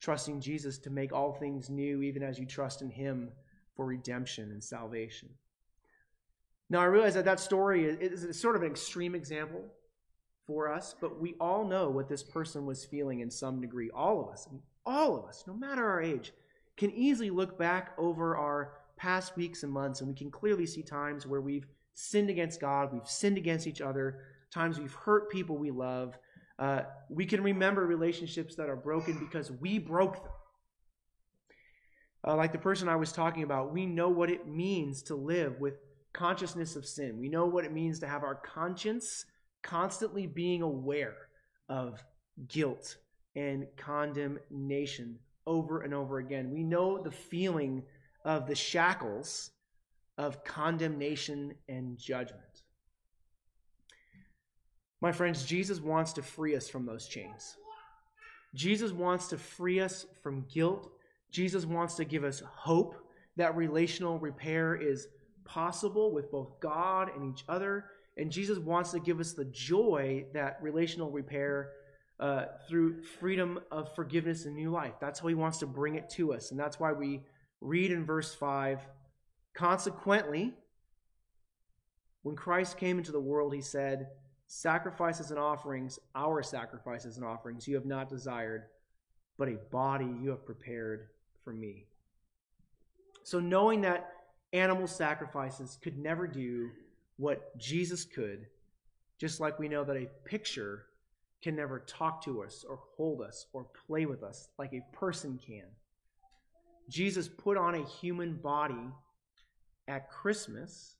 trusting 0.00 0.40
Jesus 0.40 0.78
to 0.78 0.90
make 0.90 1.12
all 1.12 1.32
things 1.32 1.68
new, 1.68 2.02
even 2.02 2.22
as 2.22 2.38
you 2.38 2.46
trust 2.46 2.82
in 2.82 2.90
Him 2.90 3.30
for 3.74 3.86
redemption 3.86 4.50
and 4.50 4.62
salvation. 4.62 5.28
Now, 6.70 6.80
I 6.80 6.86
realize 6.86 7.14
that 7.14 7.24
that 7.24 7.40
story 7.40 7.84
is 7.84 8.40
sort 8.40 8.56
of 8.56 8.62
an 8.62 8.70
extreme 8.70 9.14
example 9.14 9.62
for 10.46 10.72
us, 10.72 10.94
but 11.00 11.20
we 11.20 11.34
all 11.40 11.64
know 11.64 11.88
what 11.88 12.08
this 12.08 12.22
person 12.22 12.66
was 12.66 12.84
feeling 12.84 13.20
in 13.20 13.30
some 13.30 13.60
degree. 13.60 13.90
All 13.90 14.20
of 14.20 14.28
us, 14.32 14.48
all 14.84 15.16
of 15.16 15.24
us, 15.24 15.44
no 15.46 15.54
matter 15.54 15.86
our 15.86 16.02
age, 16.02 16.32
can 16.76 16.90
easily 16.90 17.30
look 17.30 17.58
back 17.58 17.92
over 17.98 18.36
our 18.36 18.74
past 18.96 19.36
weeks 19.36 19.62
and 19.62 19.72
months 19.72 20.00
and 20.00 20.08
we 20.08 20.14
can 20.14 20.30
clearly 20.30 20.66
see 20.66 20.82
times 20.82 21.26
where 21.26 21.40
we've 21.40 21.66
sinned 21.94 22.30
against 22.30 22.60
God, 22.60 22.92
we've 22.92 23.06
sinned 23.06 23.36
against 23.36 23.66
each 23.66 23.80
other, 23.80 24.20
times 24.52 24.78
we've 24.78 24.94
hurt 24.94 25.30
people 25.30 25.56
we 25.56 25.70
love. 25.70 26.18
Uh, 26.58 26.82
we 27.08 27.26
can 27.26 27.42
remember 27.42 27.86
relationships 27.86 28.54
that 28.56 28.68
are 28.68 28.76
broken 28.76 29.18
because 29.18 29.50
we 29.50 29.78
broke 29.78 30.16
them. 30.16 30.32
Uh, 32.24 32.36
like 32.36 32.52
the 32.52 32.58
person 32.58 32.88
I 32.88 32.96
was 32.96 33.10
talking 33.10 33.42
about, 33.42 33.72
we 33.72 33.84
know 33.84 34.08
what 34.08 34.30
it 34.30 34.46
means 34.46 35.02
to 35.04 35.16
live 35.16 35.58
with 35.58 35.74
consciousness 36.12 36.76
of 36.76 36.86
sin. 36.86 37.18
We 37.18 37.28
know 37.28 37.46
what 37.46 37.64
it 37.64 37.72
means 37.72 37.98
to 38.00 38.06
have 38.06 38.22
our 38.22 38.36
conscience 38.36 39.24
constantly 39.62 40.26
being 40.26 40.62
aware 40.62 41.16
of 41.68 42.02
guilt 42.48 42.96
and 43.34 43.66
condemnation 43.76 45.18
over 45.46 45.82
and 45.82 45.94
over 45.94 46.18
again. 46.18 46.50
We 46.52 46.62
know 46.62 46.98
the 46.98 47.10
feeling 47.10 47.82
of 48.24 48.46
the 48.46 48.54
shackles 48.54 49.50
of 50.18 50.44
condemnation 50.44 51.54
and 51.68 51.98
judgment. 51.98 52.62
My 55.00 55.10
friends, 55.10 55.44
Jesus 55.44 55.80
wants 55.80 56.12
to 56.12 56.22
free 56.22 56.54
us 56.54 56.68
from 56.68 56.86
those 56.86 57.08
chains. 57.08 57.56
Jesus 58.54 58.92
wants 58.92 59.28
to 59.28 59.38
free 59.38 59.80
us 59.80 60.06
from 60.22 60.46
guilt. 60.52 60.90
Jesus 61.30 61.64
wants 61.64 61.94
to 61.94 62.04
give 62.04 62.22
us 62.22 62.42
hope 62.46 62.94
that 63.36 63.56
relational 63.56 64.18
repair 64.18 64.76
is 64.76 65.08
possible 65.44 66.12
with 66.12 66.30
both 66.30 66.60
God 66.60 67.10
and 67.16 67.32
each 67.32 67.44
other. 67.48 67.86
And 68.16 68.30
Jesus 68.30 68.58
wants 68.58 68.90
to 68.92 69.00
give 69.00 69.20
us 69.20 69.32
the 69.32 69.46
joy 69.46 70.26
that 70.34 70.58
relational 70.60 71.10
repair 71.10 71.70
uh, 72.20 72.46
through 72.68 73.02
freedom 73.02 73.60
of 73.70 73.94
forgiveness 73.94 74.44
and 74.44 74.54
new 74.54 74.70
life. 74.70 74.94
That's 75.00 75.20
how 75.20 75.28
he 75.28 75.34
wants 75.34 75.58
to 75.58 75.66
bring 75.66 75.94
it 75.94 76.10
to 76.10 76.34
us. 76.34 76.50
And 76.50 76.60
that's 76.60 76.78
why 76.78 76.92
we 76.92 77.22
read 77.60 77.90
in 77.90 78.04
verse 78.04 78.34
5 78.34 78.80
Consequently, 79.54 80.54
when 82.22 82.36
Christ 82.36 82.78
came 82.78 82.96
into 82.98 83.12
the 83.12 83.20
world, 83.20 83.54
he 83.54 83.60
said, 83.60 84.08
Sacrifices 84.46 85.30
and 85.30 85.38
offerings, 85.38 85.98
our 86.14 86.42
sacrifices 86.42 87.16
and 87.16 87.26
offerings, 87.26 87.66
you 87.66 87.74
have 87.74 87.86
not 87.86 88.08
desired, 88.08 88.64
but 89.38 89.48
a 89.48 89.58
body 89.70 90.08
you 90.22 90.30
have 90.30 90.44
prepared 90.46 91.08
for 91.42 91.52
me. 91.52 91.86
So, 93.24 93.40
knowing 93.40 93.80
that 93.82 94.12
animal 94.52 94.86
sacrifices 94.86 95.78
could 95.82 95.98
never 95.98 96.26
do 96.26 96.70
what 97.16 97.56
Jesus 97.58 98.04
could, 98.04 98.46
just 99.18 99.40
like 99.40 99.58
we 99.58 99.68
know 99.68 99.84
that 99.84 99.96
a 99.96 100.08
picture 100.24 100.86
can 101.42 101.56
never 101.56 101.80
talk 101.80 102.24
to 102.24 102.42
us 102.42 102.64
or 102.68 102.78
hold 102.96 103.20
us 103.20 103.46
or 103.52 103.66
play 103.86 104.06
with 104.06 104.22
us 104.22 104.48
like 104.58 104.72
a 104.72 104.96
person 104.96 105.38
can. 105.44 105.66
Jesus 106.88 107.28
put 107.28 107.56
on 107.56 107.74
a 107.74 107.84
human 107.84 108.34
body 108.36 108.90
at 109.88 110.10
Christmas 110.10 110.96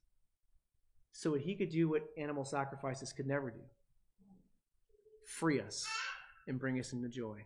so 1.12 1.32
that 1.32 1.42
he 1.42 1.54
could 1.54 1.70
do 1.70 1.88
what 1.88 2.02
animal 2.16 2.44
sacrifices 2.44 3.12
could 3.12 3.26
never 3.26 3.50
do 3.50 3.60
free 5.24 5.60
us 5.60 5.86
and 6.46 6.58
bring 6.58 6.78
us 6.78 6.92
into 6.92 7.08
joy. 7.08 7.38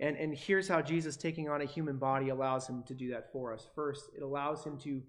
And, 0.00 0.16
and 0.16 0.36
here's 0.36 0.68
how 0.68 0.80
Jesus 0.80 1.16
taking 1.16 1.48
on 1.48 1.62
a 1.62 1.64
human 1.64 1.96
body 1.96 2.28
allows 2.28 2.68
him 2.68 2.82
to 2.84 2.94
do 2.94 3.10
that 3.10 3.32
for 3.32 3.52
us. 3.52 3.66
First, 3.74 4.10
it 4.16 4.22
allows 4.22 4.64
him 4.64 4.78
to 4.80 5.02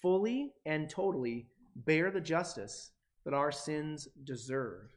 fully 0.00 0.52
and 0.64 0.88
totally 0.88 1.46
bear 1.76 2.10
the 2.10 2.20
justice 2.20 2.90
that 3.24 3.34
our 3.34 3.52
sins 3.52 4.08
deserve. 4.24 4.90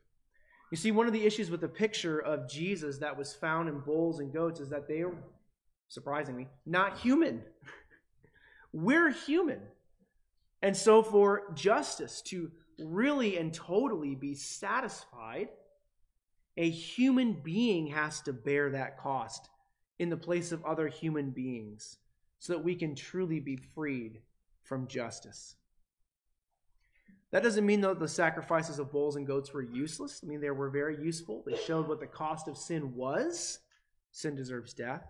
You 0.71 0.77
see, 0.77 0.91
one 0.91 1.07
of 1.07 1.13
the 1.13 1.25
issues 1.25 1.51
with 1.51 1.61
the 1.61 1.67
picture 1.67 2.19
of 2.19 2.49
Jesus 2.49 2.97
that 2.97 3.17
was 3.17 3.33
found 3.33 3.69
in 3.69 3.79
bulls 3.79 4.19
and 4.19 4.33
goats 4.33 4.59
is 4.59 4.69
that 4.69 4.87
they 4.87 5.01
are, 5.01 5.15
surprisingly, 5.87 6.47
not 6.65 6.97
human. 6.97 7.43
We're 8.73 9.11
human. 9.11 9.59
And 10.61 10.75
so, 10.75 11.03
for 11.03 11.51
justice 11.53 12.21
to 12.23 12.49
really 12.79 13.37
and 13.37 13.53
totally 13.53 14.15
be 14.15 14.33
satisfied, 14.33 15.49
a 16.57 16.69
human 16.69 17.33
being 17.33 17.87
has 17.87 18.21
to 18.21 18.33
bear 18.33 18.71
that 18.71 18.97
cost 18.97 19.49
in 19.99 20.09
the 20.09 20.17
place 20.17 20.51
of 20.51 20.65
other 20.65 20.87
human 20.87 21.29
beings 21.29 21.97
so 22.39 22.53
that 22.53 22.63
we 22.63 22.75
can 22.75 22.95
truly 22.95 23.39
be 23.39 23.55
freed 23.55 24.21
from 24.63 24.87
justice. 24.87 25.55
That 27.33 27.41
doesn't 27.41 27.65
mean 27.65 27.81
that 27.81 27.99
the 27.99 28.07
sacrifices 28.07 28.77
of 28.77 28.91
bulls 28.91 29.15
and 29.15 29.25
goats 29.25 29.51
were 29.51 29.63
useless. 29.63 30.21
I 30.23 30.27
mean, 30.27 30.39
they 30.39 30.51
were 30.51 30.69
very 30.69 31.03
useful. 31.03 31.43
They 31.47 31.57
showed 31.57 31.87
what 31.87 31.99
the 31.99 32.05
cost 32.05 32.47
of 32.47 32.55
sin 32.55 32.95
was. 32.95 33.57
Sin 34.11 34.35
deserves 34.35 34.71
death. 34.71 35.03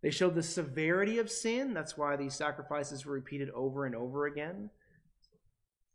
They 0.00 0.10
showed 0.10 0.34
the 0.34 0.42
severity 0.42 1.18
of 1.18 1.30
sin. 1.30 1.74
That's 1.74 1.98
why 1.98 2.16
these 2.16 2.34
sacrifices 2.34 3.04
were 3.04 3.12
repeated 3.12 3.50
over 3.50 3.84
and 3.84 3.94
over 3.94 4.24
again. 4.24 4.70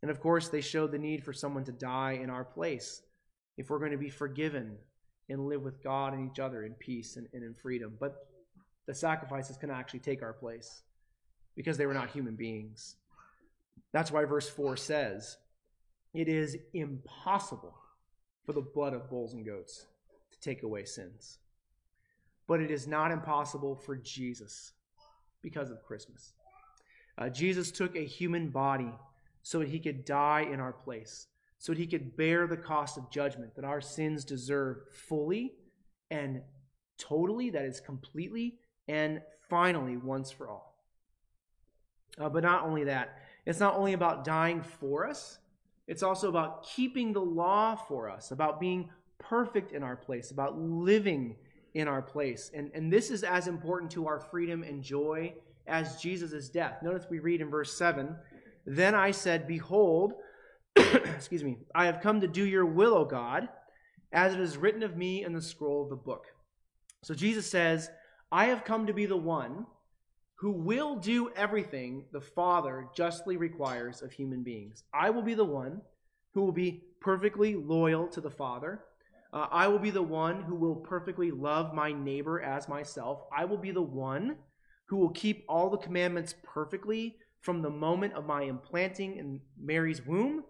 And 0.00 0.12
of 0.12 0.20
course, 0.20 0.48
they 0.48 0.60
showed 0.60 0.92
the 0.92 0.98
need 0.98 1.24
for 1.24 1.32
someone 1.32 1.64
to 1.64 1.72
die 1.72 2.20
in 2.22 2.30
our 2.30 2.44
place 2.44 3.02
if 3.58 3.68
we're 3.68 3.80
going 3.80 3.90
to 3.90 3.98
be 3.98 4.10
forgiven 4.10 4.76
and 5.28 5.48
live 5.48 5.62
with 5.62 5.82
God 5.82 6.12
and 6.12 6.30
each 6.30 6.38
other 6.38 6.64
in 6.64 6.74
peace 6.74 7.16
and, 7.16 7.26
and 7.32 7.42
in 7.42 7.52
freedom. 7.52 7.94
But 7.98 8.28
the 8.86 8.94
sacrifices 8.94 9.56
can 9.56 9.72
actually 9.72 10.00
take 10.00 10.22
our 10.22 10.34
place 10.34 10.82
because 11.56 11.76
they 11.76 11.86
were 11.86 11.94
not 11.94 12.10
human 12.10 12.36
beings. 12.36 12.94
That's 13.96 14.12
why 14.12 14.24
verse 14.24 14.48
4 14.48 14.76
says, 14.76 15.38
It 16.12 16.28
is 16.28 16.56
impossible 16.74 17.74
for 18.44 18.52
the 18.52 18.60
blood 18.60 18.92
of 18.92 19.08
bulls 19.08 19.32
and 19.32 19.44
goats 19.44 19.86
to 20.32 20.40
take 20.40 20.62
away 20.62 20.84
sins 20.84 21.38
but 22.46 22.60
it 22.60 22.70
is 22.70 22.86
not 22.86 23.10
impossible 23.10 23.74
for 23.74 23.96
Jesus 23.96 24.72
because 25.42 25.70
of 25.70 25.82
Christmas. 25.82 26.32
Uh, 27.18 27.28
Jesus 27.28 27.70
took 27.70 27.96
a 27.96 28.04
human 28.04 28.50
body 28.50 28.92
so 29.42 29.58
that 29.60 29.68
he 29.68 29.78
could 29.78 30.04
die 30.04 30.46
in 30.50 30.60
our 30.60 30.72
place, 30.72 31.26
so 31.58 31.72
that 31.72 31.78
he 31.78 31.86
could 31.86 32.16
bear 32.16 32.46
the 32.46 32.56
cost 32.56 32.98
of 32.98 33.10
judgment 33.10 33.54
that 33.56 33.64
our 33.64 33.80
sins 33.80 34.24
deserve 34.24 34.78
fully 34.92 35.52
and 36.10 36.42
totally, 36.98 37.50
that 37.50 37.64
is, 37.64 37.80
completely 37.80 38.58
and 38.88 39.20
finally, 39.48 39.96
once 39.96 40.30
for 40.30 40.48
all. 40.48 40.74
Uh, 42.18 42.28
but 42.28 42.42
not 42.42 42.64
only 42.64 42.84
that, 42.84 43.18
it's 43.46 43.60
not 43.60 43.76
only 43.76 43.92
about 43.92 44.24
dying 44.24 44.60
for 44.60 45.08
us, 45.08 45.38
it's 45.86 46.02
also 46.02 46.28
about 46.28 46.66
keeping 46.66 47.12
the 47.12 47.20
law 47.20 47.76
for 47.76 48.10
us, 48.10 48.32
about 48.32 48.60
being 48.60 48.90
perfect 49.18 49.72
in 49.72 49.82
our 49.82 49.96
place, 49.96 50.32
about 50.32 50.58
living 50.58 51.36
in 51.74 51.86
our 51.86 52.02
place. 52.02 52.50
And, 52.52 52.70
and 52.74 52.92
this 52.92 53.10
is 53.10 53.22
as 53.22 53.46
important 53.46 53.90
to 53.92 54.08
our 54.08 54.18
freedom 54.18 54.62
and 54.62 54.82
joy 54.82 55.34
as 55.66 56.00
Jesus' 56.00 56.48
death. 56.48 56.82
Notice 56.82 57.06
we 57.08 57.20
read 57.20 57.40
in 57.40 57.48
verse 57.48 57.76
7 57.76 58.16
Then 58.66 58.94
I 58.94 59.12
said, 59.12 59.46
Behold, 59.46 60.14
excuse 60.76 61.44
me, 61.44 61.58
I 61.74 61.86
have 61.86 62.00
come 62.00 62.20
to 62.20 62.28
do 62.28 62.44
your 62.44 62.66
will, 62.66 62.94
O 62.94 63.04
God, 63.04 63.48
as 64.12 64.34
it 64.34 64.40
is 64.40 64.56
written 64.56 64.82
of 64.82 64.96
me 64.96 65.24
in 65.24 65.32
the 65.32 65.42
scroll 65.42 65.84
of 65.84 65.90
the 65.90 65.96
book. 65.96 66.26
So 67.02 67.14
Jesus 67.14 67.48
says, 67.48 67.90
I 68.32 68.46
have 68.46 68.64
come 68.64 68.86
to 68.86 68.92
be 68.92 69.06
the 69.06 69.16
one 69.16 69.66
who 70.36 70.52
will 70.52 70.96
do 70.96 71.30
everything 71.34 72.04
the 72.12 72.20
Father 72.20 72.88
justly 72.94 73.36
requires 73.36 74.02
of 74.02 74.12
human 74.12 74.42
beings. 74.42 74.84
I 74.92 75.10
will 75.10 75.22
be 75.22 75.34
the 75.34 75.44
one 75.44 75.80
who 76.34 76.42
will 76.42 76.52
be 76.52 76.84
perfectly 77.00 77.54
loyal 77.54 78.06
to 78.08 78.20
the 78.20 78.30
Father. 78.30 78.84
Uh, 79.32 79.46
I 79.50 79.68
will 79.68 79.78
be 79.78 79.90
the 79.90 80.02
one 80.02 80.42
who 80.42 80.54
will 80.54 80.76
perfectly 80.76 81.30
love 81.30 81.74
my 81.74 81.92
neighbor 81.92 82.40
as 82.40 82.68
myself. 82.68 83.22
I 83.34 83.46
will 83.46 83.56
be 83.56 83.70
the 83.70 83.82
one 83.82 84.36
who 84.88 84.96
will 84.96 85.10
keep 85.10 85.44
all 85.48 85.70
the 85.70 85.78
commandments 85.78 86.34
perfectly 86.44 87.16
from 87.40 87.62
the 87.62 87.70
moment 87.70 88.12
of 88.12 88.26
my 88.26 88.42
implanting 88.42 89.16
in 89.16 89.40
Mary's 89.58 90.04
womb 90.04 90.44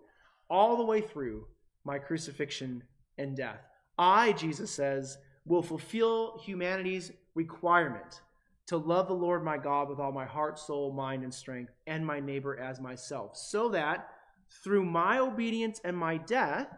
all 0.50 0.76
the 0.76 0.84
way 0.84 1.00
through 1.00 1.46
my 1.84 1.98
crucifixion 1.98 2.82
and 3.18 3.36
death. 3.36 3.60
I, 3.96 4.32
Jesus 4.32 4.70
says, 4.70 5.18
will 5.44 5.62
fulfill 5.62 6.40
humanity's 6.44 7.12
requirement 7.34 8.20
to 8.66 8.76
love 8.76 9.08
the 9.08 9.14
Lord 9.14 9.44
my 9.44 9.58
God 9.58 9.88
with 9.88 10.00
all 10.00 10.12
my 10.12 10.25
heart, 10.25 10.58
soul, 10.58 10.92
mind, 10.92 11.23
and 11.23 11.32
strength, 11.32 11.73
and 11.87 12.04
my 12.04 12.20
neighbor 12.20 12.58
as 12.58 12.80
myself, 12.80 13.37
so 13.37 13.68
that 13.70 14.08
through 14.62 14.85
my 14.85 15.18
obedience 15.18 15.80
and 15.85 15.96
my 15.96 16.16
death, 16.16 16.68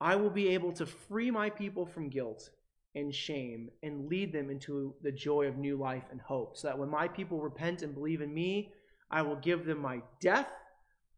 I 0.00 0.16
will 0.16 0.30
be 0.30 0.48
able 0.48 0.72
to 0.72 0.86
free 0.86 1.30
my 1.30 1.50
people 1.50 1.86
from 1.86 2.08
guilt 2.08 2.50
and 2.94 3.14
shame 3.14 3.70
and 3.82 4.08
lead 4.08 4.32
them 4.32 4.50
into 4.50 4.94
the 5.02 5.12
joy 5.12 5.46
of 5.46 5.56
new 5.56 5.76
life 5.76 6.04
and 6.10 6.20
hope. 6.20 6.56
So 6.56 6.68
that 6.68 6.78
when 6.78 6.88
my 6.88 7.08
people 7.08 7.40
repent 7.40 7.82
and 7.82 7.94
believe 7.94 8.20
in 8.20 8.32
me, 8.32 8.72
I 9.10 9.22
will 9.22 9.36
give 9.36 9.64
them 9.64 9.80
my 9.80 10.02
death, 10.20 10.48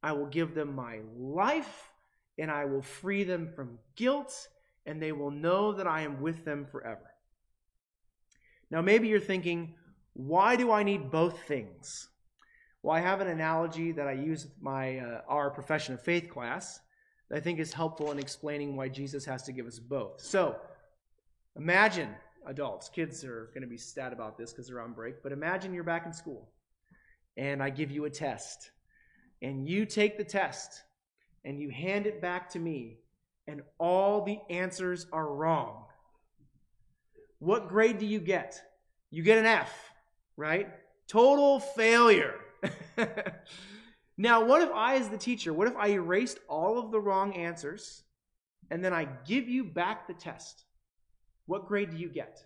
I 0.02 0.12
will 0.12 0.26
give 0.26 0.54
them 0.54 0.74
my 0.74 1.00
life, 1.16 1.90
and 2.38 2.50
I 2.50 2.64
will 2.66 2.82
free 2.82 3.24
them 3.24 3.50
from 3.54 3.78
guilt, 3.96 4.48
and 4.86 5.02
they 5.02 5.12
will 5.12 5.30
know 5.30 5.72
that 5.72 5.86
I 5.86 6.02
am 6.02 6.20
with 6.20 6.44
them 6.44 6.66
forever. 6.70 7.14
Now, 8.70 8.82
maybe 8.82 9.08
you're 9.08 9.20
thinking, 9.20 9.74
why 10.12 10.56
do 10.56 10.70
I 10.72 10.82
need 10.82 11.10
both 11.10 11.42
things? 11.44 12.08
Well, 12.82 12.94
I 12.94 13.00
have 13.00 13.20
an 13.20 13.28
analogy 13.28 13.92
that 13.92 14.06
I 14.06 14.12
use 14.12 14.44
with 14.44 14.54
my 14.60 14.98
uh, 14.98 15.20
our 15.28 15.50
profession 15.50 15.94
of 15.94 16.02
faith 16.02 16.28
class 16.28 16.80
that 17.28 17.36
I 17.36 17.40
think 17.40 17.58
is 17.58 17.72
helpful 17.72 18.12
in 18.12 18.18
explaining 18.18 18.76
why 18.76 18.88
Jesus 18.88 19.24
has 19.24 19.42
to 19.44 19.52
give 19.52 19.66
us 19.66 19.78
both. 19.78 20.20
So, 20.20 20.56
imagine 21.56 22.14
adults, 22.46 22.88
kids 22.88 23.24
are 23.24 23.50
going 23.52 23.62
to 23.62 23.68
be 23.68 23.76
sad 23.76 24.12
about 24.12 24.38
this 24.38 24.52
because 24.52 24.68
they're 24.68 24.80
on 24.80 24.92
break, 24.92 25.22
but 25.22 25.32
imagine 25.32 25.74
you're 25.74 25.84
back 25.84 26.06
in 26.06 26.12
school 26.12 26.50
and 27.36 27.62
I 27.62 27.70
give 27.70 27.90
you 27.90 28.04
a 28.04 28.10
test 28.10 28.70
and 29.42 29.68
you 29.68 29.84
take 29.84 30.16
the 30.16 30.24
test 30.24 30.82
and 31.44 31.60
you 31.60 31.70
hand 31.70 32.06
it 32.06 32.20
back 32.20 32.48
to 32.50 32.58
me 32.58 32.98
and 33.46 33.62
all 33.78 34.24
the 34.24 34.38
answers 34.50 35.06
are 35.12 35.34
wrong. 35.34 35.84
What 37.38 37.68
grade 37.68 37.98
do 37.98 38.06
you 38.06 38.20
get? 38.20 38.60
You 39.10 39.22
get 39.22 39.38
an 39.38 39.46
F, 39.46 39.72
right? 40.36 40.68
Total 41.06 41.60
failure. 41.60 42.34
now, 44.18 44.44
what 44.44 44.62
if 44.62 44.70
I, 44.72 44.96
as 44.96 45.08
the 45.08 45.18
teacher, 45.18 45.52
what 45.52 45.68
if 45.68 45.76
I 45.76 45.88
erased 45.88 46.38
all 46.48 46.78
of 46.78 46.90
the 46.90 47.00
wrong 47.00 47.34
answers 47.34 48.02
and 48.70 48.84
then 48.84 48.92
I 48.92 49.08
give 49.26 49.48
you 49.48 49.64
back 49.64 50.06
the 50.06 50.14
test? 50.14 50.64
What 51.46 51.68
grade 51.68 51.90
do 51.90 51.96
you 51.96 52.08
get? 52.08 52.44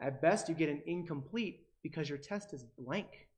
At 0.00 0.22
best, 0.22 0.48
you 0.48 0.54
get 0.54 0.68
an 0.68 0.82
incomplete 0.86 1.66
because 1.82 2.08
your 2.08 2.18
test 2.18 2.54
is 2.54 2.64
blank. 2.78 3.28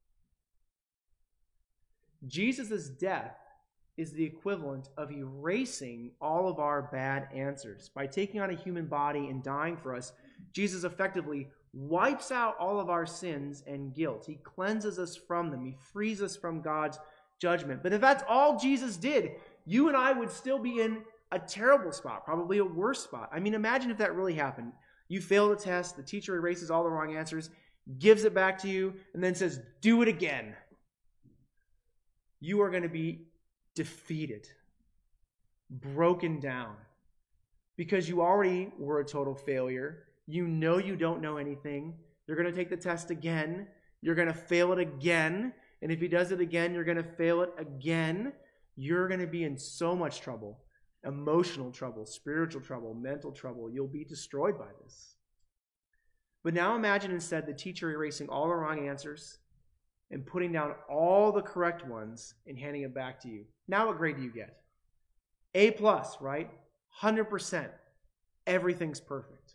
Jesus' 2.26 2.88
death 2.88 3.36
is 4.00 4.12
the 4.12 4.24
equivalent 4.24 4.88
of 4.96 5.12
erasing 5.12 6.10
all 6.22 6.48
of 6.48 6.58
our 6.58 6.88
bad 6.90 7.28
answers. 7.34 7.90
By 7.94 8.06
taking 8.06 8.40
on 8.40 8.48
a 8.48 8.54
human 8.54 8.86
body 8.86 9.28
and 9.28 9.42
dying 9.42 9.76
for 9.76 9.94
us, 9.94 10.14
Jesus 10.54 10.84
effectively 10.84 11.48
wipes 11.74 12.32
out 12.32 12.56
all 12.58 12.80
of 12.80 12.88
our 12.88 13.04
sins 13.04 13.62
and 13.66 13.94
guilt. 13.94 14.24
He 14.26 14.36
cleanses 14.36 14.98
us 14.98 15.16
from 15.16 15.50
them, 15.50 15.66
He 15.66 15.76
frees 15.92 16.22
us 16.22 16.34
from 16.34 16.62
God's 16.62 16.98
judgment. 17.38 17.82
But 17.82 17.92
if 17.92 18.00
that's 18.00 18.24
all 18.26 18.58
Jesus 18.58 18.96
did, 18.96 19.32
you 19.66 19.88
and 19.88 19.96
I 19.96 20.12
would 20.12 20.30
still 20.30 20.58
be 20.58 20.80
in 20.80 21.02
a 21.30 21.38
terrible 21.38 21.92
spot, 21.92 22.24
probably 22.24 22.56
a 22.56 22.64
worse 22.64 23.04
spot. 23.04 23.28
I 23.30 23.38
mean, 23.38 23.52
imagine 23.52 23.90
if 23.90 23.98
that 23.98 24.14
really 24.14 24.34
happened. 24.34 24.72
You 25.08 25.20
fail 25.20 25.50
the 25.50 25.56
test, 25.56 25.96
the 25.96 26.02
teacher 26.02 26.36
erases 26.36 26.70
all 26.70 26.84
the 26.84 26.90
wrong 26.90 27.14
answers, 27.14 27.50
gives 27.98 28.24
it 28.24 28.32
back 28.32 28.56
to 28.62 28.68
you, 28.68 28.94
and 29.12 29.22
then 29.22 29.34
says, 29.34 29.60
Do 29.82 30.00
it 30.00 30.08
again. 30.08 30.54
You 32.40 32.62
are 32.62 32.70
going 32.70 32.84
to 32.84 32.88
be 32.88 33.26
defeated, 33.80 34.46
broken 35.70 36.40
down, 36.40 36.76
because 37.76 38.08
you 38.08 38.20
already 38.20 38.72
were 38.78 39.00
a 39.00 39.04
total 39.04 39.34
failure 39.34 40.04
you 40.30 40.46
know 40.46 40.78
you 40.78 40.94
don't 40.94 41.20
know 41.20 41.38
anything. 41.38 41.94
You're 42.26 42.36
going 42.36 42.50
to 42.50 42.56
take 42.56 42.70
the 42.70 42.76
test 42.76 43.10
again. 43.10 43.66
You're 44.00 44.14
going 44.14 44.28
to 44.28 44.34
fail 44.34 44.72
it 44.72 44.78
again. 44.78 45.52
And 45.82 45.90
if 45.90 46.00
he 46.00 46.06
does 46.08 46.30
it 46.30 46.40
again, 46.40 46.72
you're 46.72 46.84
going 46.84 46.96
to 46.96 47.02
fail 47.02 47.42
it 47.42 47.50
again. 47.58 48.32
You're 48.76 49.08
going 49.08 49.20
to 49.20 49.26
be 49.26 49.44
in 49.44 49.58
so 49.58 49.96
much 49.96 50.20
trouble 50.20 50.60
emotional 51.04 51.72
trouble, 51.72 52.04
spiritual 52.04 52.60
trouble, 52.60 52.92
mental 52.92 53.32
trouble. 53.32 53.70
You'll 53.70 53.88
be 53.88 54.04
destroyed 54.04 54.58
by 54.58 54.68
this. 54.84 55.14
But 56.44 56.52
now 56.52 56.76
imagine 56.76 57.10
instead 57.10 57.46
the 57.46 57.54
teacher 57.54 57.90
erasing 57.90 58.28
all 58.28 58.48
the 58.48 58.54
wrong 58.54 58.86
answers 58.86 59.38
and 60.10 60.26
putting 60.26 60.52
down 60.52 60.74
all 60.90 61.32
the 61.32 61.40
correct 61.40 61.86
ones 61.86 62.34
and 62.46 62.58
handing 62.58 62.82
it 62.82 62.94
back 62.94 63.18
to 63.22 63.28
you. 63.30 63.46
Now, 63.70 63.86
what 63.86 63.98
grade 63.98 64.16
do 64.16 64.22
you 64.22 64.32
get? 64.32 64.56
A 65.54 65.70
plus, 65.70 66.16
right? 66.20 66.50
100%. 67.02 67.68
Everything's 68.44 68.98
perfect. 68.98 69.54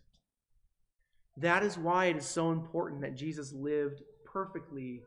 That 1.36 1.64
is 1.64 1.78
why 1.78 2.06
it 2.06 2.16
is 2.16 2.26
so 2.26 2.54
important 2.54 3.02
that 3.02 3.18
Jesus 3.18 3.52
lived 3.52 4.04
perfectly, 4.24 5.02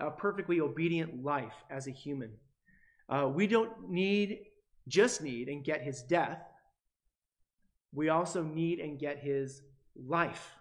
a 0.00 0.10
perfectly 0.10 0.60
obedient 0.60 1.22
life 1.22 1.54
as 1.70 1.86
a 1.86 1.92
human. 1.92 2.32
Uh, 3.08 3.30
we 3.32 3.46
don't 3.46 3.88
need, 3.88 4.40
just 4.88 5.22
need 5.22 5.48
and 5.48 5.62
get 5.62 5.80
his 5.80 6.02
death. 6.02 6.42
We 7.94 8.08
also 8.08 8.42
need 8.42 8.80
and 8.80 8.98
get 8.98 9.20
his 9.20 9.62
life. 9.94 10.56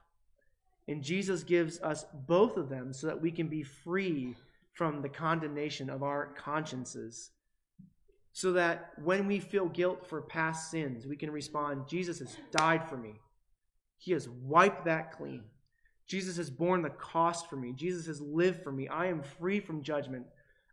And 0.88 1.02
Jesus 1.02 1.42
gives 1.42 1.82
us 1.82 2.06
both 2.28 2.56
of 2.56 2.70
them 2.70 2.94
so 2.94 3.08
that 3.08 3.20
we 3.20 3.32
can 3.32 3.48
be 3.48 3.64
free 3.64 4.36
from 4.74 5.02
the 5.02 5.10
condemnation 5.10 5.90
of 5.90 6.04
our 6.04 6.28
consciences. 6.38 7.32
So 8.32 8.54
that 8.54 8.92
when 9.04 9.28
we 9.28 9.40
feel 9.40 9.68
guilt 9.68 10.06
for 10.08 10.22
past 10.22 10.72
sins, 10.72 11.06
we 11.06 11.18
can 11.18 11.32
respond, 11.32 11.88
Jesus 11.88 12.20
has 12.20 12.38
died 12.52 12.88
for 12.88 12.96
me. 12.96 13.16
He 13.98 14.14
has 14.14 14.30
wiped 14.30 14.86
that 14.86 15.12
clean. 15.12 15.44
Jesus 16.08 16.38
has 16.38 16.50
borne 16.50 16.82
the 16.82 16.90
cost 16.90 17.50
for 17.50 17.56
me. 17.56 17.74
Jesus 17.74 18.08
has 18.08 18.22
lived 18.22 18.64
for 18.64 18.72
me. 18.72 18.88
I 18.88 19.08
am 19.08 19.22
free 19.22 19.60
from 19.60 19.84
judgment. 19.84 20.26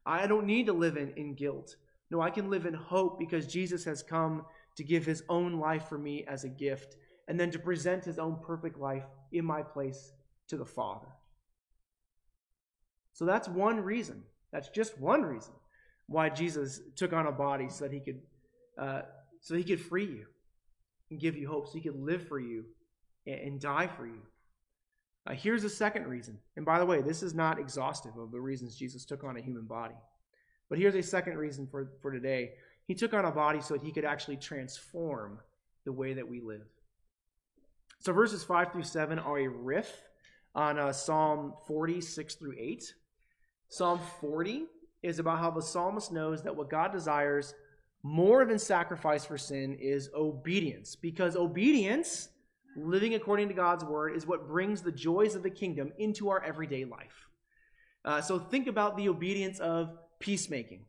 I 0.05 0.27
don't 0.27 0.47
need 0.47 0.66
to 0.66 0.73
live 0.73 0.97
in, 0.97 1.12
in 1.16 1.35
guilt. 1.35 1.77
No, 2.11 2.21
I 2.21 2.31
can 2.31 2.49
live 2.49 2.66
in 2.66 2.75
hope 2.75 3.19
because 3.19 3.47
Jesus 3.47 3.85
has 3.85 4.03
come 4.03 4.47
to 4.77 4.85
give 4.85 5.05
his 5.05 5.25
own 5.29 5.59
life 5.59 5.88
for 5.88 5.99
me 5.99 6.25
as 6.29 6.45
a 6.45 6.49
gift 6.49 6.97
and 7.29 7.38
then 7.38 7.51
to 7.51 7.59
present 7.59 8.05
his 8.05 8.19
own 8.19 8.38
perfect 8.47 8.79
life 8.79 9.05
in 9.33 9.45
my 9.45 9.62
place 9.62 10.12
to 10.49 10.57
the 10.57 10.64
Father. 10.64 11.09
So 13.12 13.25
that's 13.25 13.49
one 13.49 13.81
reason. 13.81 14.23
That's 14.53 14.69
just 14.69 14.99
one 14.99 15.23
reason 15.23 15.53
why 16.07 16.29
Jesus 16.29 16.81
took 16.95 17.12
on 17.12 17.27
a 17.27 17.33
body 17.33 17.69
so 17.69 17.85
that 17.85 17.92
he 17.92 18.01
could, 18.01 18.21
uh, 18.79 19.03
so 19.40 19.55
he 19.55 19.64
could 19.64 19.81
free 19.81 20.07
you 20.07 20.27
and 21.11 21.21
give 21.21 21.37
you 21.37 21.49
hope, 21.49 21.66
so 21.66 21.75
he 21.75 21.81
could 21.81 22.01
live 22.01 22.27
for 22.27 22.38
you 22.38 22.64
and 23.27 23.61
die 23.61 23.87
for 23.87 24.07
you. 24.07 24.23
Uh, 25.27 25.33
here's 25.33 25.64
a 25.64 25.71
second 25.71 26.07
reason. 26.07 26.38
And 26.57 26.64
by 26.64 26.79
the 26.79 26.87
way, 26.87 27.03
this 27.03 27.23
is 27.23 27.35
not 27.35 27.59
exhaustive 27.59 28.16
of 28.16 28.31
the 28.31 28.40
reasons 28.40 28.77
Jesus 28.77 29.05
took 29.05 29.25
on 29.25 29.37
a 29.37 29.42
human 29.42 29.64
body. 29.64 29.97
But 30.69 30.79
here's 30.79 30.95
a 30.95 31.03
second 31.03 31.37
reason 31.37 31.66
for, 31.66 31.90
for 32.01 32.12
today. 32.12 32.53
He 32.87 32.95
took 32.95 33.12
on 33.12 33.25
a 33.25 33.33
body 33.33 33.61
so 33.61 33.75
that 33.75 33.83
he 33.83 33.92
could 33.92 34.05
actually 34.05 34.37
transform 34.37 35.40
the 35.85 35.92
way 35.92 36.14
that 36.14 36.29
we 36.29 36.40
live. 36.40 36.66
So 37.99 38.12
verses 38.12 38.45
5 38.45 38.73
through 38.73 38.85
7 38.85 39.19
are 39.19 39.38
a 39.38 39.49
riff 39.49 39.90
on 40.55 40.79
uh, 40.79 40.92
Psalm 40.92 41.55
40, 41.66 42.01
6 42.01 42.35
through 42.37 42.55
8. 42.57 42.95
Psalm 43.69 44.01
40 44.21 44.66
is 45.02 45.18
about 45.18 45.38
how 45.38 45.50
the 45.50 45.62
psalmist 45.62 46.12
knows 46.12 46.42
that 46.42 46.54
what 46.56 46.70
God 46.70 46.92
desires 46.92 47.54
more 48.02 48.44
than 48.44 48.59
sacrifice 48.59 49.24
for 49.24 49.38
sin 49.38 49.74
is 49.80 50.11
obedience. 50.14 50.96
Because 50.96 51.37
obedience 51.37 52.28
living 52.76 53.14
according 53.14 53.48
to 53.48 53.54
God's 53.54 53.85
word 53.85 54.16
is 54.16 54.26
what 54.26 54.46
brings 54.46 54.82
the 54.82 54.92
joys 54.92 55.35
of 55.35 55.42
the 55.42 55.50
kingdom 55.50 55.92
into 55.98 56.28
our 56.28 56.42
everyday 56.44 56.85
life. 56.85 57.28
Uh, 58.04 58.20
so 58.20 58.38
think 58.38 58.66
about 58.66 58.96
the 58.96 59.09
obedience 59.09 59.59
of 59.59 59.96
peacemaking. 60.20 60.85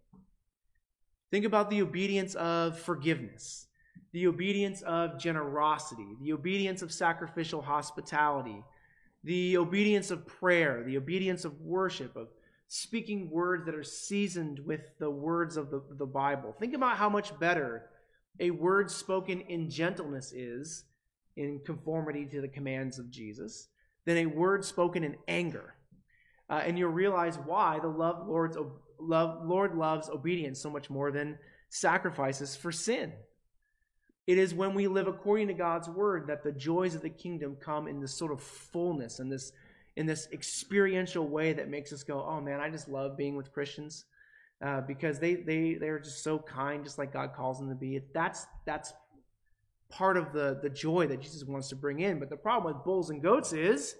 Think 1.31 1.45
about 1.45 1.69
the 1.69 1.81
obedience 1.81 2.35
of 2.35 2.79
forgiveness, 2.79 3.67
the 4.13 4.27
obedience 4.27 4.81
of 4.83 5.19
generosity, 5.19 6.15
the 6.21 6.33
obedience 6.33 6.81
of 6.81 6.91
sacrificial 6.91 7.61
hospitality, 7.61 8.63
the 9.23 9.57
obedience 9.57 10.11
of 10.11 10.25
prayer, 10.25 10.83
the 10.85 10.95
obedience 10.95 11.43
of 11.43 11.59
worship, 11.59 12.15
of 12.15 12.27
speaking 12.67 13.29
words 13.29 13.65
that 13.65 13.75
are 13.75 13.83
seasoned 13.83 14.59
with 14.59 14.81
the 14.99 15.09
words 15.09 15.57
of 15.57 15.69
the, 15.71 15.81
the 15.97 16.05
Bible. 16.05 16.55
Think 16.59 16.73
about 16.73 16.97
how 16.97 17.09
much 17.09 17.37
better 17.39 17.89
a 18.39 18.51
word 18.51 18.91
spoken 18.91 19.41
in 19.41 19.69
gentleness 19.69 20.31
is 20.31 20.83
in 21.35 21.61
conformity 21.65 22.25
to 22.25 22.41
the 22.41 22.47
commands 22.47 22.99
of 22.99 23.09
Jesus 23.09 23.69
than 24.05 24.17
a 24.17 24.25
word 24.25 24.65
spoken 24.65 25.03
in 25.03 25.15
anger. 25.27 25.75
Uh, 26.49 26.61
and 26.65 26.77
you'll 26.77 26.91
realize 26.91 27.37
why 27.45 27.79
the 27.79 27.87
love 27.87 28.27
Lord's 28.27 28.57
love, 28.99 29.45
Lord 29.45 29.75
loves 29.75 30.09
obedience 30.09 30.59
so 30.59 30.69
much 30.69 30.89
more 30.89 31.11
than 31.11 31.37
sacrifices 31.69 32.55
for 32.55 32.71
sin. 32.71 33.13
It 34.25 34.37
is 34.37 34.53
when 34.53 34.73
we 34.73 34.87
live 34.87 35.07
according 35.07 35.47
to 35.47 35.53
God's 35.53 35.87
word 35.87 36.27
that 36.27 36.43
the 36.43 36.51
joys 36.51 36.95
of 36.95 37.01
the 37.01 37.09
kingdom 37.09 37.57
come 37.59 37.87
in 37.87 38.01
this 38.01 38.17
sort 38.17 38.31
of 38.31 38.41
fullness 38.41 39.19
and 39.19 39.31
this 39.31 39.51
in 39.97 40.05
this 40.05 40.29
experiential 40.31 41.27
way 41.27 41.53
that 41.53 41.69
makes 41.69 41.91
us 41.91 42.03
go, 42.03 42.23
"Oh 42.23 42.39
man, 42.39 42.61
I 42.61 42.69
just 42.69 42.87
love 42.87 43.17
being 43.17 43.35
with 43.35 43.51
Christians." 43.51 44.05
Uh, 44.59 44.81
because 44.81 45.19
they 45.19 45.35
they 45.35 45.75
they're 45.75 45.99
just 45.99 46.23
so 46.23 46.39
kind, 46.39 46.83
just 46.83 46.97
like 46.97 47.11
God 47.13 47.33
calls 47.35 47.59
them 47.59 47.69
to 47.69 47.75
be. 47.75 48.01
That's 48.13 48.47
that's 48.65 48.93
part 49.89 50.17
of 50.17 50.33
the, 50.33 50.59
the 50.61 50.69
joy 50.69 51.07
that 51.07 51.21
Jesus 51.21 51.43
wants 51.43 51.69
to 51.69 51.75
bring 51.75 51.99
in. 51.99 52.19
But 52.19 52.29
the 52.29 52.37
problem 52.37 52.73
with 52.73 52.83
bulls 52.83 53.09
and 53.09 53.21
goats 53.21 53.53
is 53.53 53.95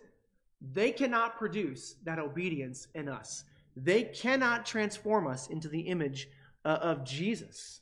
they 0.59 0.91
cannot 0.91 1.37
produce 1.37 1.95
that 2.03 2.19
obedience 2.19 2.87
in 2.95 3.07
us. 3.07 3.43
they 3.77 4.03
cannot 4.03 4.65
transform 4.65 5.27
us 5.27 5.47
into 5.47 5.69
the 5.69 5.81
image 5.81 6.29
uh, 6.65 6.79
of 6.81 7.05
Jesus. 7.05 7.81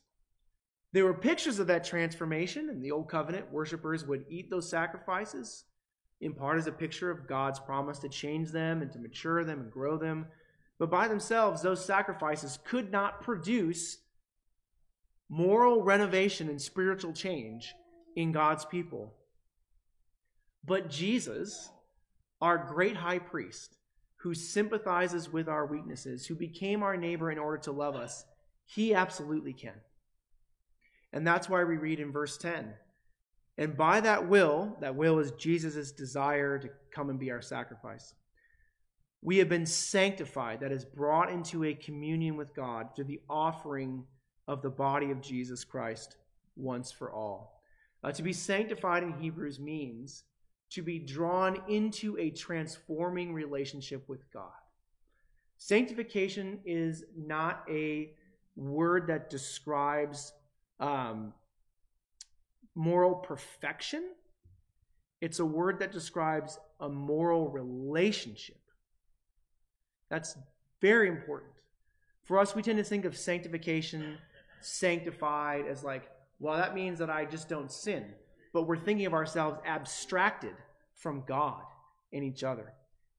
There 0.92 1.06
were 1.06 1.14
pictures 1.14 1.60
of 1.60 1.68
that 1.68 1.84
transformation. 1.84 2.70
In 2.70 2.82
the 2.82 2.92
Old 2.92 3.10
Covenant, 3.10 3.52
worshippers 3.52 4.06
would 4.06 4.26
eat 4.30 4.50
those 4.50 4.70
sacrifices, 4.70 5.64
in 6.22 6.34
part 6.34 6.58
as 6.58 6.68
a 6.68 6.72
picture 6.72 7.12
of 7.12 7.28
God's 7.28 7.60
promise 7.60 8.00
to 8.00 8.10
change 8.10 8.52
them 8.52 8.82
and 8.82 8.92
to 8.92 9.00
mature 9.00 9.44
them 9.44 9.60
and 9.62 9.72
grow 9.72 9.98
them. 9.98 10.28
But 10.80 10.90
by 10.90 11.08
themselves, 11.08 11.62
those 11.62 11.84
sacrifices 11.84 12.60
could 12.66 12.92
not 12.92 13.22
produce 13.22 13.98
moral 15.30 15.84
renovation 15.84 16.50
and 16.50 16.62
spiritual 16.62 17.14
change 17.14 17.74
in 18.16 18.32
God's 18.32 18.66
people. 18.66 19.14
But 20.64 20.90
Jesus, 20.90 21.70
our 22.42 22.58
great 22.58 22.98
high 22.98 23.20
priest, 23.20 23.78
who 24.18 24.34
sympathizes 24.34 25.32
with 25.32 25.48
our 25.48 25.66
weaknesses, 25.66 26.26
who 26.26 26.36
became 26.36 26.82
our 26.82 26.98
neighbor 26.98 27.32
in 27.32 27.38
order 27.38 27.60
to 27.60 27.72
love 27.72 27.96
us, 27.96 28.26
he 28.66 28.94
absolutely 28.94 29.54
can. 29.54 29.80
And 31.14 31.26
that's 31.26 31.48
why 31.48 31.64
we 31.64 31.78
read 31.78 32.00
in 32.00 32.12
verse 32.12 32.38
10 32.38 32.74
and 33.58 33.78
by 33.78 34.02
that 34.02 34.28
will, 34.28 34.78
that 34.82 34.96
will 34.96 35.20
is 35.20 35.32
Jesus' 35.32 35.92
desire 35.92 36.60
to 36.60 36.70
come 36.92 37.10
and 37.10 37.20
be 37.20 37.32
our 37.32 37.42
sacrifice, 37.42 38.14
we 39.22 39.38
have 39.38 39.50
been 39.50 39.66
sanctified, 39.66 40.60
that 40.60 40.72
is, 40.72 40.86
brought 40.86 41.32
into 41.32 41.64
a 41.64 41.74
communion 41.74 42.36
with 42.36 42.54
God 42.54 42.90
through 42.96 43.06
the 43.06 43.22
offering 43.30 44.04
of 44.48 44.62
the 44.62 44.70
body 44.70 45.10
of 45.10 45.22
Jesus 45.22 45.64
Christ 45.64 46.18
once 46.56 46.92
for 46.92 47.12
all. 47.12 47.62
Uh, 48.04 48.12
to 48.12 48.22
be 48.22 48.34
sanctified 48.34 49.02
in 49.02 49.14
Hebrews 49.14 49.60
means 49.60 50.24
to 50.70 50.84
be 50.84 51.00
drawn 51.00 51.62
into 51.68 52.18
a 52.20 52.30
transforming 52.30 53.34
relationship 53.34 54.08
with 54.08 54.32
God. 54.32 54.52
Sanctification 55.58 56.60
is 56.66 57.04
not 57.18 57.64
a 57.70 58.12
word 58.56 59.08
that 59.08 59.30
describes 59.30 60.34
um, 60.80 61.34
moral 62.76 63.16
perfection, 63.16 64.04
it's 65.22 65.40
a 65.40 65.46
word 65.46 65.80
that 65.80 65.92
describes 65.92 66.60
a 66.80 66.90
moral 66.90 67.50
relationship. 67.50 68.60
That's 70.10 70.38
very 70.82 71.08
important. 71.08 71.52
For 72.24 72.38
us, 72.40 72.54
we 72.54 72.62
tend 72.62 72.78
to 72.78 72.84
think 72.84 73.06
of 73.06 73.18
sanctification, 73.18 74.18
sanctified, 74.62 75.66
as 75.68 75.84
like, 75.84 76.10
well, 76.40 76.58
that 76.58 76.76
means 76.76 77.00
that 77.00 77.10
I 77.10 77.26
just 77.26 77.48
don't 77.48 77.72
sin. 77.72 78.06
But 78.52 78.64
we're 78.64 78.78
thinking 78.78 79.06
of 79.06 79.14
ourselves 79.14 79.58
abstracted 79.66 80.56
from 80.96 81.24
God 81.28 81.62
and 82.12 82.24
each 82.24 82.44
other. 82.44 82.74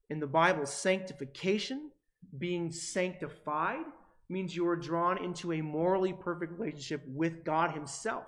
In 0.09 0.19
the 0.19 0.27
Bible, 0.27 0.65
sanctification, 0.65 1.91
being 2.37 2.71
sanctified, 2.71 3.85
means 4.29 4.55
you 4.55 4.67
are 4.67 4.75
drawn 4.75 5.23
into 5.23 5.53
a 5.53 5.61
morally 5.61 6.13
perfect 6.13 6.53
relationship 6.53 7.01
with 7.07 7.43
God 7.43 7.71
Himself. 7.71 8.27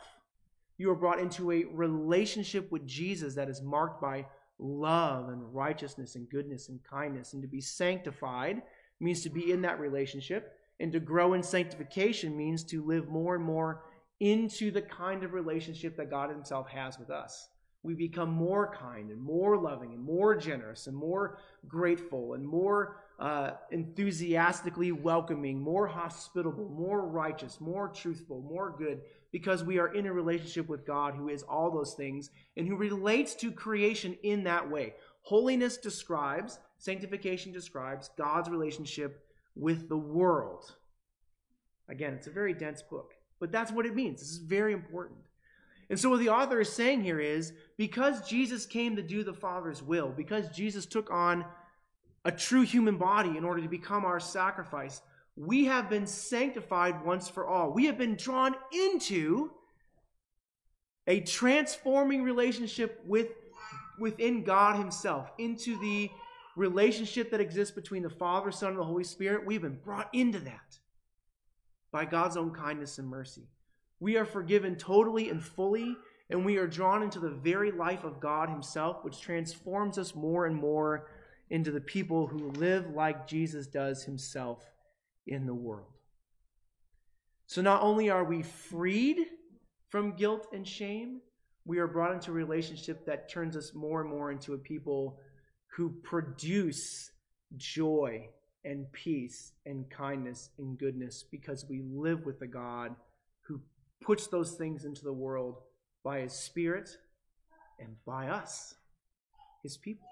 You 0.79 0.89
are 0.91 0.95
brought 0.95 1.19
into 1.19 1.51
a 1.51 1.65
relationship 1.65 2.71
with 2.71 2.87
Jesus 2.87 3.35
that 3.35 3.49
is 3.49 3.61
marked 3.61 4.01
by 4.01 4.25
love 4.57 5.27
and 5.27 5.53
righteousness 5.53 6.15
and 6.15 6.29
goodness 6.29 6.69
and 6.69 6.79
kindness. 6.89 7.33
And 7.33 7.41
to 7.41 7.49
be 7.49 7.59
sanctified 7.59 8.61
means 9.01 9.21
to 9.23 9.29
be 9.29 9.51
in 9.51 9.61
that 9.63 9.79
relationship. 9.79 10.53
And 10.79 10.93
to 10.93 11.01
grow 11.01 11.33
in 11.33 11.43
sanctification 11.43 12.37
means 12.37 12.63
to 12.63 12.81
live 12.81 13.09
more 13.09 13.35
and 13.35 13.43
more 13.43 13.83
into 14.21 14.71
the 14.71 14.81
kind 14.81 15.25
of 15.25 15.33
relationship 15.33 15.97
that 15.97 16.09
God 16.09 16.29
Himself 16.29 16.69
has 16.69 16.97
with 16.97 17.09
us. 17.09 17.49
We 17.81 17.93
become 17.93 18.29
more 18.29 18.75
kind 18.75 19.09
and 19.09 19.21
more 19.21 19.57
loving 19.57 19.93
and 19.93 20.03
more 20.03 20.35
generous 20.35 20.87
and 20.87 20.95
more 20.97 21.39
grateful 21.67 22.33
and 22.33 22.45
more 22.45 22.97
uh, 23.19 23.51
enthusiastically 23.71 24.91
welcoming, 24.91 25.61
more 25.61 25.87
hospitable, 25.87 26.69
more 26.69 27.07
righteous, 27.07 27.61
more 27.61 27.87
truthful, 27.87 28.41
more 28.41 28.75
good, 28.77 29.01
because 29.31 29.63
we 29.63 29.79
are 29.79 29.93
in 29.93 30.07
a 30.07 30.13
relationship 30.13 30.67
with 30.67 30.85
God 30.85 31.15
who 31.15 31.29
is 31.29 31.43
all 31.43 31.71
those 31.71 31.93
things 31.93 32.31
and 32.57 32.67
who 32.67 32.75
relates 32.75 33.33
to 33.35 33.51
creation 33.51 34.17
in 34.23 34.43
that 34.43 34.69
way. 34.69 34.93
Holiness 35.21 35.77
describes, 35.77 36.59
sanctification 36.77 37.51
describes 37.51 38.09
God's 38.17 38.49
relationship 38.49 39.25
with 39.55 39.87
the 39.87 39.97
world. 39.97 40.75
Again, 41.87 42.13
it's 42.13 42.27
a 42.27 42.31
very 42.31 42.53
dense 42.53 42.81
book, 42.81 43.13
but 43.39 43.51
that's 43.51 43.71
what 43.71 43.85
it 43.85 43.95
means. 43.95 44.19
This 44.19 44.31
is 44.31 44.37
very 44.37 44.73
important. 44.73 45.19
And 45.89 45.99
so, 45.99 46.09
what 46.09 46.19
the 46.19 46.29
author 46.29 46.61
is 46.61 46.71
saying 46.71 47.03
here 47.03 47.19
is 47.19 47.53
because 47.77 48.27
Jesus 48.27 48.65
came 48.65 48.95
to 48.95 49.01
do 49.01 49.23
the 49.23 49.33
Father's 49.33 49.81
will, 49.81 50.09
because 50.09 50.49
Jesus 50.49 50.85
took 50.85 51.11
on 51.11 51.45
a 52.25 52.31
true 52.31 52.61
human 52.61 52.97
body 52.97 53.37
in 53.37 53.43
order 53.43 53.61
to 53.61 53.67
become 53.67 54.05
our 54.05 54.19
sacrifice, 54.19 55.01
we 55.35 55.65
have 55.65 55.89
been 55.89 56.05
sanctified 56.05 57.03
once 57.03 57.29
for 57.29 57.47
all. 57.47 57.71
We 57.71 57.85
have 57.85 57.97
been 57.97 58.15
drawn 58.15 58.55
into 58.71 59.51
a 61.07 61.21
transforming 61.21 62.23
relationship 62.23 63.01
with 63.05 63.29
within 63.97 64.43
God 64.43 64.77
himself, 64.77 65.31
into 65.37 65.77
the 65.79 66.09
relationship 66.55 67.31
that 67.31 67.41
exists 67.41 67.73
between 67.73 68.03
the 68.03 68.09
Father, 68.09 68.51
Son, 68.51 68.69
and 68.69 68.79
the 68.79 68.83
Holy 68.83 69.03
Spirit. 69.03 69.45
We've 69.45 69.61
been 69.61 69.79
brought 69.83 70.09
into 70.13 70.39
that 70.39 70.79
by 71.91 72.05
God's 72.05 72.37
own 72.37 72.51
kindness 72.51 72.97
and 72.99 73.07
mercy. 73.07 73.47
We 73.99 74.17
are 74.17 74.25
forgiven 74.25 74.75
totally 74.75 75.29
and 75.29 75.43
fully, 75.43 75.95
and 76.29 76.45
we 76.45 76.57
are 76.57 76.67
drawn 76.67 77.03
into 77.03 77.19
the 77.19 77.29
very 77.29 77.71
life 77.71 78.03
of 78.03 78.19
God 78.19 78.49
himself, 78.49 79.03
which 79.03 79.19
transforms 79.19 79.97
us 79.97 80.15
more 80.15 80.45
and 80.45 80.55
more 80.55 81.07
into 81.49 81.71
the 81.71 81.81
people 81.81 82.27
who 82.27 82.51
live 82.51 82.91
like 82.91 83.27
Jesus 83.27 83.67
does 83.67 84.03
himself 84.03 84.63
in 85.27 85.45
the 85.45 85.53
world. 85.53 85.87
So 87.47 87.61
not 87.61 87.81
only 87.81 88.09
are 88.09 88.23
we 88.23 88.43
freed 88.43 89.25
from 89.89 90.15
guilt 90.15 90.47
and 90.53 90.67
shame, 90.67 91.21
we 91.65 91.79
are 91.79 91.87
brought 91.87 92.13
into 92.13 92.31
a 92.31 92.33
relationship 92.33 93.05
that 93.05 93.29
turns 93.29 93.57
us 93.57 93.73
more 93.73 94.01
and 94.01 94.09
more 94.09 94.31
into 94.31 94.53
a 94.53 94.57
people 94.57 95.19
who 95.75 95.89
produce 96.03 97.11
joy 97.57 98.29
and 98.63 98.91
peace 98.91 99.53
and 99.65 99.89
kindness 99.89 100.49
and 100.57 100.77
goodness 100.77 101.23
because 101.31 101.65
we 101.69 101.81
live 101.81 102.25
with 102.25 102.41
a 102.41 102.47
God 102.47 102.95
puts 104.01 104.27
those 104.27 104.53
things 104.53 104.85
into 104.85 105.03
the 105.03 105.13
world 105.13 105.61
by 106.03 106.19
his 106.21 106.33
Spirit 106.33 106.89
and 107.79 107.95
by 108.05 108.27
us, 108.27 108.75
his 109.63 109.77
people. 109.77 110.07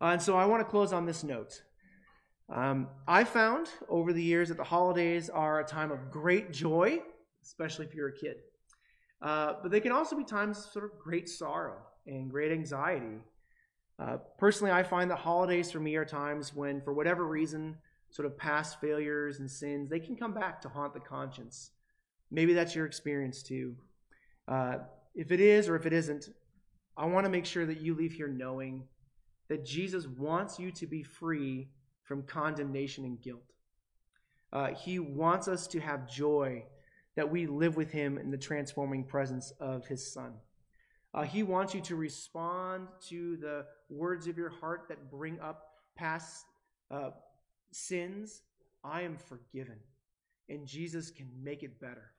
Uh, 0.00 0.06
and 0.06 0.22
so 0.22 0.36
I 0.36 0.46
want 0.46 0.60
to 0.60 0.64
close 0.64 0.92
on 0.92 1.06
this 1.06 1.24
note. 1.24 1.62
Um, 2.52 2.88
I 3.08 3.24
found 3.24 3.68
over 3.88 4.12
the 4.12 4.22
years 4.22 4.48
that 4.48 4.56
the 4.56 4.64
holidays 4.64 5.30
are 5.30 5.60
a 5.60 5.64
time 5.64 5.90
of 5.90 6.10
great 6.10 6.52
joy, 6.52 7.00
especially 7.42 7.86
if 7.86 7.94
you're 7.94 8.08
a 8.08 8.16
kid. 8.16 8.36
Uh, 9.22 9.54
but 9.62 9.70
they 9.70 9.80
can 9.80 9.92
also 9.92 10.16
be 10.16 10.24
times 10.24 10.58
of 10.58 10.64
sort 10.72 10.84
of 10.84 10.98
great 10.98 11.28
sorrow 11.28 11.78
and 12.06 12.30
great 12.30 12.52
anxiety. 12.52 13.18
Uh, 13.98 14.18
personally, 14.38 14.72
I 14.72 14.82
find 14.82 15.10
that 15.10 15.18
holidays 15.18 15.70
for 15.70 15.80
me 15.80 15.96
are 15.96 16.04
times 16.04 16.54
when, 16.54 16.82
for 16.82 16.92
whatever 16.92 17.24
reason, 17.24 17.76
sort 18.10 18.26
of 18.26 18.36
past 18.36 18.80
failures 18.80 19.40
and 19.40 19.50
sins, 19.50 19.88
they 19.88 20.00
can 20.00 20.16
come 20.16 20.34
back 20.34 20.60
to 20.62 20.68
haunt 20.68 20.92
the 20.92 21.00
conscience. 21.00 21.70
Maybe 22.30 22.54
that's 22.54 22.74
your 22.74 22.86
experience 22.86 23.42
too. 23.42 23.76
Uh, 24.48 24.78
if 25.14 25.30
it 25.30 25.40
is 25.40 25.68
or 25.68 25.76
if 25.76 25.86
it 25.86 25.92
isn't, 25.92 26.28
I 26.96 27.06
want 27.06 27.24
to 27.24 27.30
make 27.30 27.46
sure 27.46 27.66
that 27.66 27.80
you 27.80 27.94
leave 27.94 28.12
here 28.12 28.28
knowing 28.28 28.84
that 29.48 29.64
Jesus 29.64 30.06
wants 30.06 30.58
you 30.58 30.70
to 30.72 30.86
be 30.86 31.02
free 31.02 31.68
from 32.02 32.22
condemnation 32.22 33.04
and 33.04 33.20
guilt. 33.20 33.52
Uh, 34.52 34.68
he 34.74 34.98
wants 34.98 35.48
us 35.48 35.66
to 35.68 35.80
have 35.80 36.08
joy 36.08 36.64
that 37.16 37.30
we 37.30 37.46
live 37.46 37.76
with 37.76 37.90
Him 37.90 38.18
in 38.18 38.30
the 38.30 38.38
transforming 38.38 39.04
presence 39.04 39.52
of 39.60 39.86
His 39.86 40.12
Son. 40.12 40.34
Uh, 41.12 41.22
he 41.22 41.44
wants 41.44 41.74
you 41.74 41.80
to 41.80 41.94
respond 41.94 42.88
to 43.08 43.36
the 43.36 43.64
words 43.88 44.26
of 44.26 44.36
your 44.36 44.50
heart 44.50 44.86
that 44.88 45.10
bring 45.10 45.38
up 45.38 45.68
past 45.96 46.44
uh, 46.90 47.10
sins. 47.70 48.42
I 48.82 49.02
am 49.02 49.16
forgiven, 49.16 49.76
and 50.48 50.66
Jesus 50.66 51.10
can 51.10 51.28
make 51.42 51.62
it 51.62 51.80
better, 51.80 52.12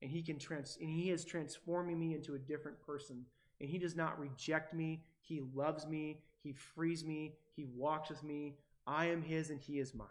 and 0.00 0.10
He 0.10 0.22
can 0.22 0.38
trans- 0.38 0.78
and 0.80 0.90
He 0.90 1.10
is 1.10 1.24
transforming 1.24 1.98
me 1.98 2.14
into 2.14 2.34
a 2.34 2.38
different 2.38 2.80
person. 2.80 3.24
And 3.60 3.70
He 3.70 3.78
does 3.78 3.94
not 3.94 4.18
reject 4.18 4.74
me. 4.74 5.04
He 5.20 5.40
loves 5.54 5.86
me. 5.86 6.20
He 6.42 6.52
frees 6.52 7.04
me. 7.04 7.34
He 7.54 7.64
walks 7.64 8.08
with 8.10 8.22
me. 8.24 8.56
I 8.86 9.06
am 9.06 9.22
his 9.22 9.50
and 9.50 9.60
he 9.60 9.78
is 9.78 9.94
mine. 9.94 10.08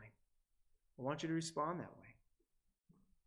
I 0.98 1.02
want 1.02 1.24
you 1.24 1.30
to 1.30 1.36
respond 1.36 1.80
that 1.80 1.92
way. 2.00 2.08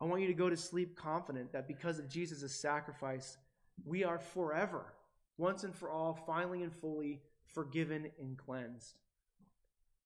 I 0.00 0.04
want 0.04 0.22
you 0.22 0.28
to 0.28 0.35
go 0.35 0.50
to 0.50 0.57
sleep 0.57 0.96
confident 0.96 1.52
that 1.52 1.68
because 1.68 1.98
of 1.98 2.09
Jesus' 2.09 2.54
sacrifice, 2.54 3.37
we 3.85 4.04
are 4.04 4.18
forever, 4.18 4.94
once 5.38 5.64
and 5.64 5.74
for 5.74 5.90
all, 5.90 6.14
finally 6.26 6.62
and 6.62 6.72
fully 6.72 7.20
forgiven 7.46 8.11
and 8.18 8.37
cleansed. 8.37 8.94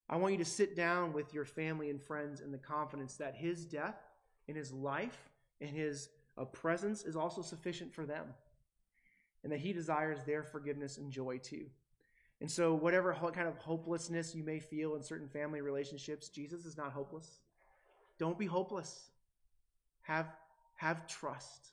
I 0.08 0.16
want 0.16 0.32
you 0.32 0.38
to 0.38 0.44
sit 0.44 0.74
down 0.74 1.12
with 1.12 1.34
your 1.34 1.44
family 1.44 1.90
and 1.90 2.00
friends 2.00 2.40
in 2.40 2.50
the 2.50 2.58
confidence 2.58 3.16
that 3.16 3.36
his 3.36 3.64
death 3.64 3.96
and 4.48 4.56
his 4.56 4.72
life 4.72 5.30
and 5.60 5.70
his 5.70 6.08
uh, 6.36 6.44
presence 6.44 7.04
is 7.04 7.16
also 7.16 7.42
sufficient 7.42 7.92
for 7.92 8.06
them, 8.06 8.26
and 9.42 9.52
that 9.52 9.60
he 9.60 9.72
desires 9.72 10.24
their 10.24 10.42
forgiveness 10.42 10.98
and 10.98 11.12
joy 11.12 11.38
too. 11.38 11.66
And 12.40 12.50
so, 12.50 12.74
whatever 12.74 13.12
kind 13.34 13.48
of 13.48 13.58
hopelessness 13.58 14.34
you 14.34 14.44
may 14.44 14.60
feel 14.60 14.94
in 14.94 15.02
certain 15.02 15.28
family 15.28 15.60
relationships, 15.60 16.28
Jesus 16.28 16.64
is 16.64 16.76
not 16.76 16.92
hopeless. 16.92 17.38
Don't 18.18 18.38
be 18.38 18.46
hopeless. 18.46 19.10
Have, 20.02 20.26
have 20.76 21.06
trust. 21.06 21.72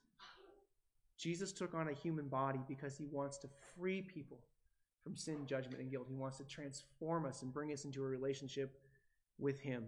Jesus 1.17 1.51
took 1.51 1.73
on 1.73 1.87
a 1.87 1.93
human 1.93 2.27
body 2.27 2.59
because 2.67 2.97
he 2.97 3.05
wants 3.05 3.37
to 3.39 3.47
free 3.77 4.01
people 4.01 4.39
from 5.03 5.15
sin, 5.15 5.45
judgment, 5.45 5.79
and 5.79 5.89
guilt. 5.89 6.07
He 6.09 6.15
wants 6.15 6.37
to 6.37 6.43
transform 6.43 7.25
us 7.25 7.43
and 7.43 7.53
bring 7.53 7.71
us 7.71 7.85
into 7.85 8.03
a 8.03 8.07
relationship 8.07 8.79
with 9.37 9.59
him. 9.59 9.85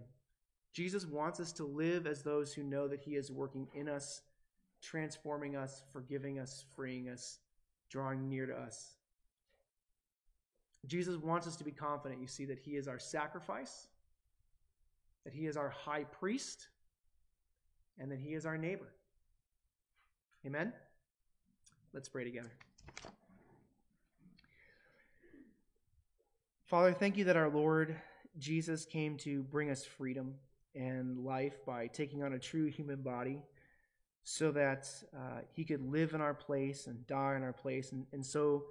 Jesus 0.78 1.04
wants 1.04 1.40
us 1.40 1.50
to 1.50 1.64
live 1.64 2.06
as 2.06 2.22
those 2.22 2.52
who 2.52 2.62
know 2.62 2.86
that 2.86 3.00
he 3.00 3.16
is 3.16 3.32
working 3.32 3.66
in 3.74 3.88
us, 3.88 4.22
transforming 4.80 5.56
us, 5.56 5.82
forgiving 5.92 6.38
us, 6.38 6.64
freeing 6.76 7.08
us, 7.08 7.40
drawing 7.90 8.28
near 8.28 8.46
to 8.46 8.54
us. 8.54 8.94
Jesus 10.86 11.16
wants 11.16 11.48
us 11.48 11.56
to 11.56 11.64
be 11.64 11.72
confident, 11.72 12.20
you 12.20 12.28
see, 12.28 12.44
that 12.44 12.60
he 12.60 12.76
is 12.76 12.86
our 12.86 13.00
sacrifice, 13.00 13.88
that 15.24 15.34
he 15.34 15.48
is 15.48 15.56
our 15.56 15.68
high 15.68 16.04
priest, 16.04 16.68
and 17.98 18.08
that 18.12 18.20
he 18.20 18.34
is 18.34 18.46
our 18.46 18.56
neighbor. 18.56 18.92
Amen? 20.46 20.72
Let's 21.92 22.08
pray 22.08 22.22
together. 22.22 22.52
Father, 26.66 26.92
thank 26.92 27.16
you 27.16 27.24
that 27.24 27.36
our 27.36 27.48
Lord 27.48 27.96
Jesus 28.38 28.84
came 28.84 29.16
to 29.16 29.42
bring 29.42 29.70
us 29.70 29.84
freedom 29.84 30.36
and 30.74 31.18
life 31.18 31.64
by 31.66 31.86
taking 31.86 32.22
on 32.22 32.32
a 32.32 32.38
true 32.38 32.66
human 32.66 33.02
body 33.02 33.40
so 34.22 34.52
that 34.52 34.88
uh, 35.16 35.40
he 35.52 35.64
could 35.64 35.80
live 35.80 36.12
in 36.12 36.20
our 36.20 36.34
place 36.34 36.86
and 36.86 37.06
die 37.06 37.34
in 37.36 37.42
our 37.42 37.52
place 37.52 37.92
and, 37.92 38.06
and 38.12 38.24
so 38.24 38.64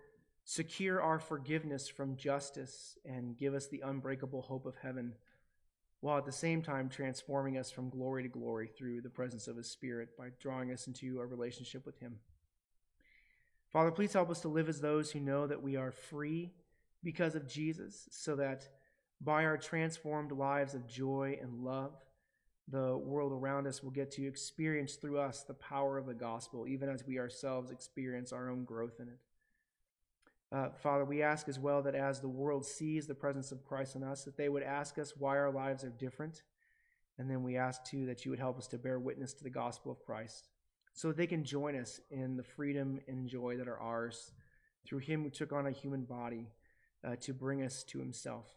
secure 0.46 1.02
our 1.02 1.20
forgiveness 1.20 1.88
from 1.88 2.16
justice 2.16 2.98
and 3.06 3.38
give 3.38 3.54
us 3.54 3.68
the 3.68 3.82
unbreakable 3.84 4.42
hope 4.42 4.66
of 4.66 4.76
heaven 4.82 5.14
while 6.00 6.18
at 6.18 6.26
the 6.26 6.32
same 6.32 6.62
time 6.62 6.88
transforming 6.88 7.58
us 7.58 7.72
from 7.72 7.90
glory 7.90 8.24
to 8.24 8.30
glory 8.30 8.68
through 8.68 9.02
the 9.02 9.10
presence 9.10 9.48
of 9.48 9.58
his 9.58 9.70
spirit 9.70 10.16
by 10.18 10.28
drawing 10.40 10.72
us 10.72 10.88
into 10.88 11.20
a 11.20 11.26
relationship 11.26 11.86
with 11.86 12.00
him. 12.00 12.18
Father 13.72 13.92
please 13.92 14.14
help 14.14 14.30
us 14.30 14.42
to 14.42 14.48
live 14.48 14.70
as 14.70 14.80
those 14.80 15.12
who 15.12 15.20
know 15.20 15.48
that 15.48 15.62
we 15.62 15.76
are 15.76 15.92
free 15.92 16.52
because 17.04 17.36
of 17.36 17.48
jesus 17.48 18.08
so 18.12 18.36
that 18.36 18.68
by 19.22 19.46
our 19.46 19.58
transformed 19.58 20.32
lives 20.32 20.74
of 20.74 20.88
joy 20.88 21.40
and 21.42 21.64
love, 21.64 21.94
the 22.68 22.98
world 22.98 23.32
around 23.32 23.66
us 23.66 23.82
will 23.82 23.92
get 23.92 24.12
to 24.12 24.28
experience 24.28 24.96
through 24.96 25.20
us 25.20 25.44
the 25.44 25.54
power 25.54 25.98
of 25.98 26.06
the 26.06 26.14
gospel, 26.14 26.68
even 26.68 26.90
as 26.90 27.06
we 27.06 27.18
ourselves 27.18 27.72
experience 27.72 28.34
our 28.34 28.50
own 28.50 28.66
growth 28.66 29.00
in 29.00 29.08
it. 29.08 29.20
Uh, 30.52 30.70
Father, 30.82 31.04
we 31.04 31.22
ask 31.22 31.50
as 31.50 31.60
well 31.60 31.82
that 31.82 31.96
as 31.96 32.20
the 32.20 32.28
world 32.28 32.66
sees 32.66 33.08
the 33.08 33.16
presence 33.16 33.52
of 33.52 33.66
Christ 33.66 33.96
in 33.96 34.04
us, 34.04 34.24
that 34.24 34.38
they 34.38 34.50
would 34.50 34.64
ask 34.64 34.98
us 34.98 35.14
why 35.18 35.38
our 35.38 35.52
lives 35.52 35.84
are 35.84 35.90
different. 35.90 36.44
And 37.18 37.30
then 37.30 37.44
we 37.44 37.58
ask 37.58 37.84
too 37.84 38.06
that 38.06 38.24
you 38.24 38.32
would 38.32 38.40
help 38.40 38.58
us 38.58 38.68
to 38.68 38.78
bear 38.78 39.00
witness 39.00 39.34
to 39.34 39.44
the 39.44 39.50
gospel 39.50 39.92
of 39.92 40.06
Christ 40.06 40.50
so 40.94 41.10
that 41.10 41.18
they 41.18 41.28
can 41.28 41.44
join 41.44 41.76
us 41.76 42.00
in 42.10 42.38
the 42.38 42.44
freedom 42.44 43.00
and 43.08 43.28
joy 43.28 43.58
that 43.58 43.68
are 43.68 43.80
ours 43.80 44.32
through 44.86 45.00
him 45.00 45.24
who 45.24 45.30
took 45.30 45.52
on 45.52 45.68
a 45.68 45.72
human 45.72 46.04
body 46.04 46.48
uh, 47.06 47.16
to 47.22 47.34
bring 47.34 47.62
us 47.62 47.84
to 47.84 48.00
himself. 48.00 48.57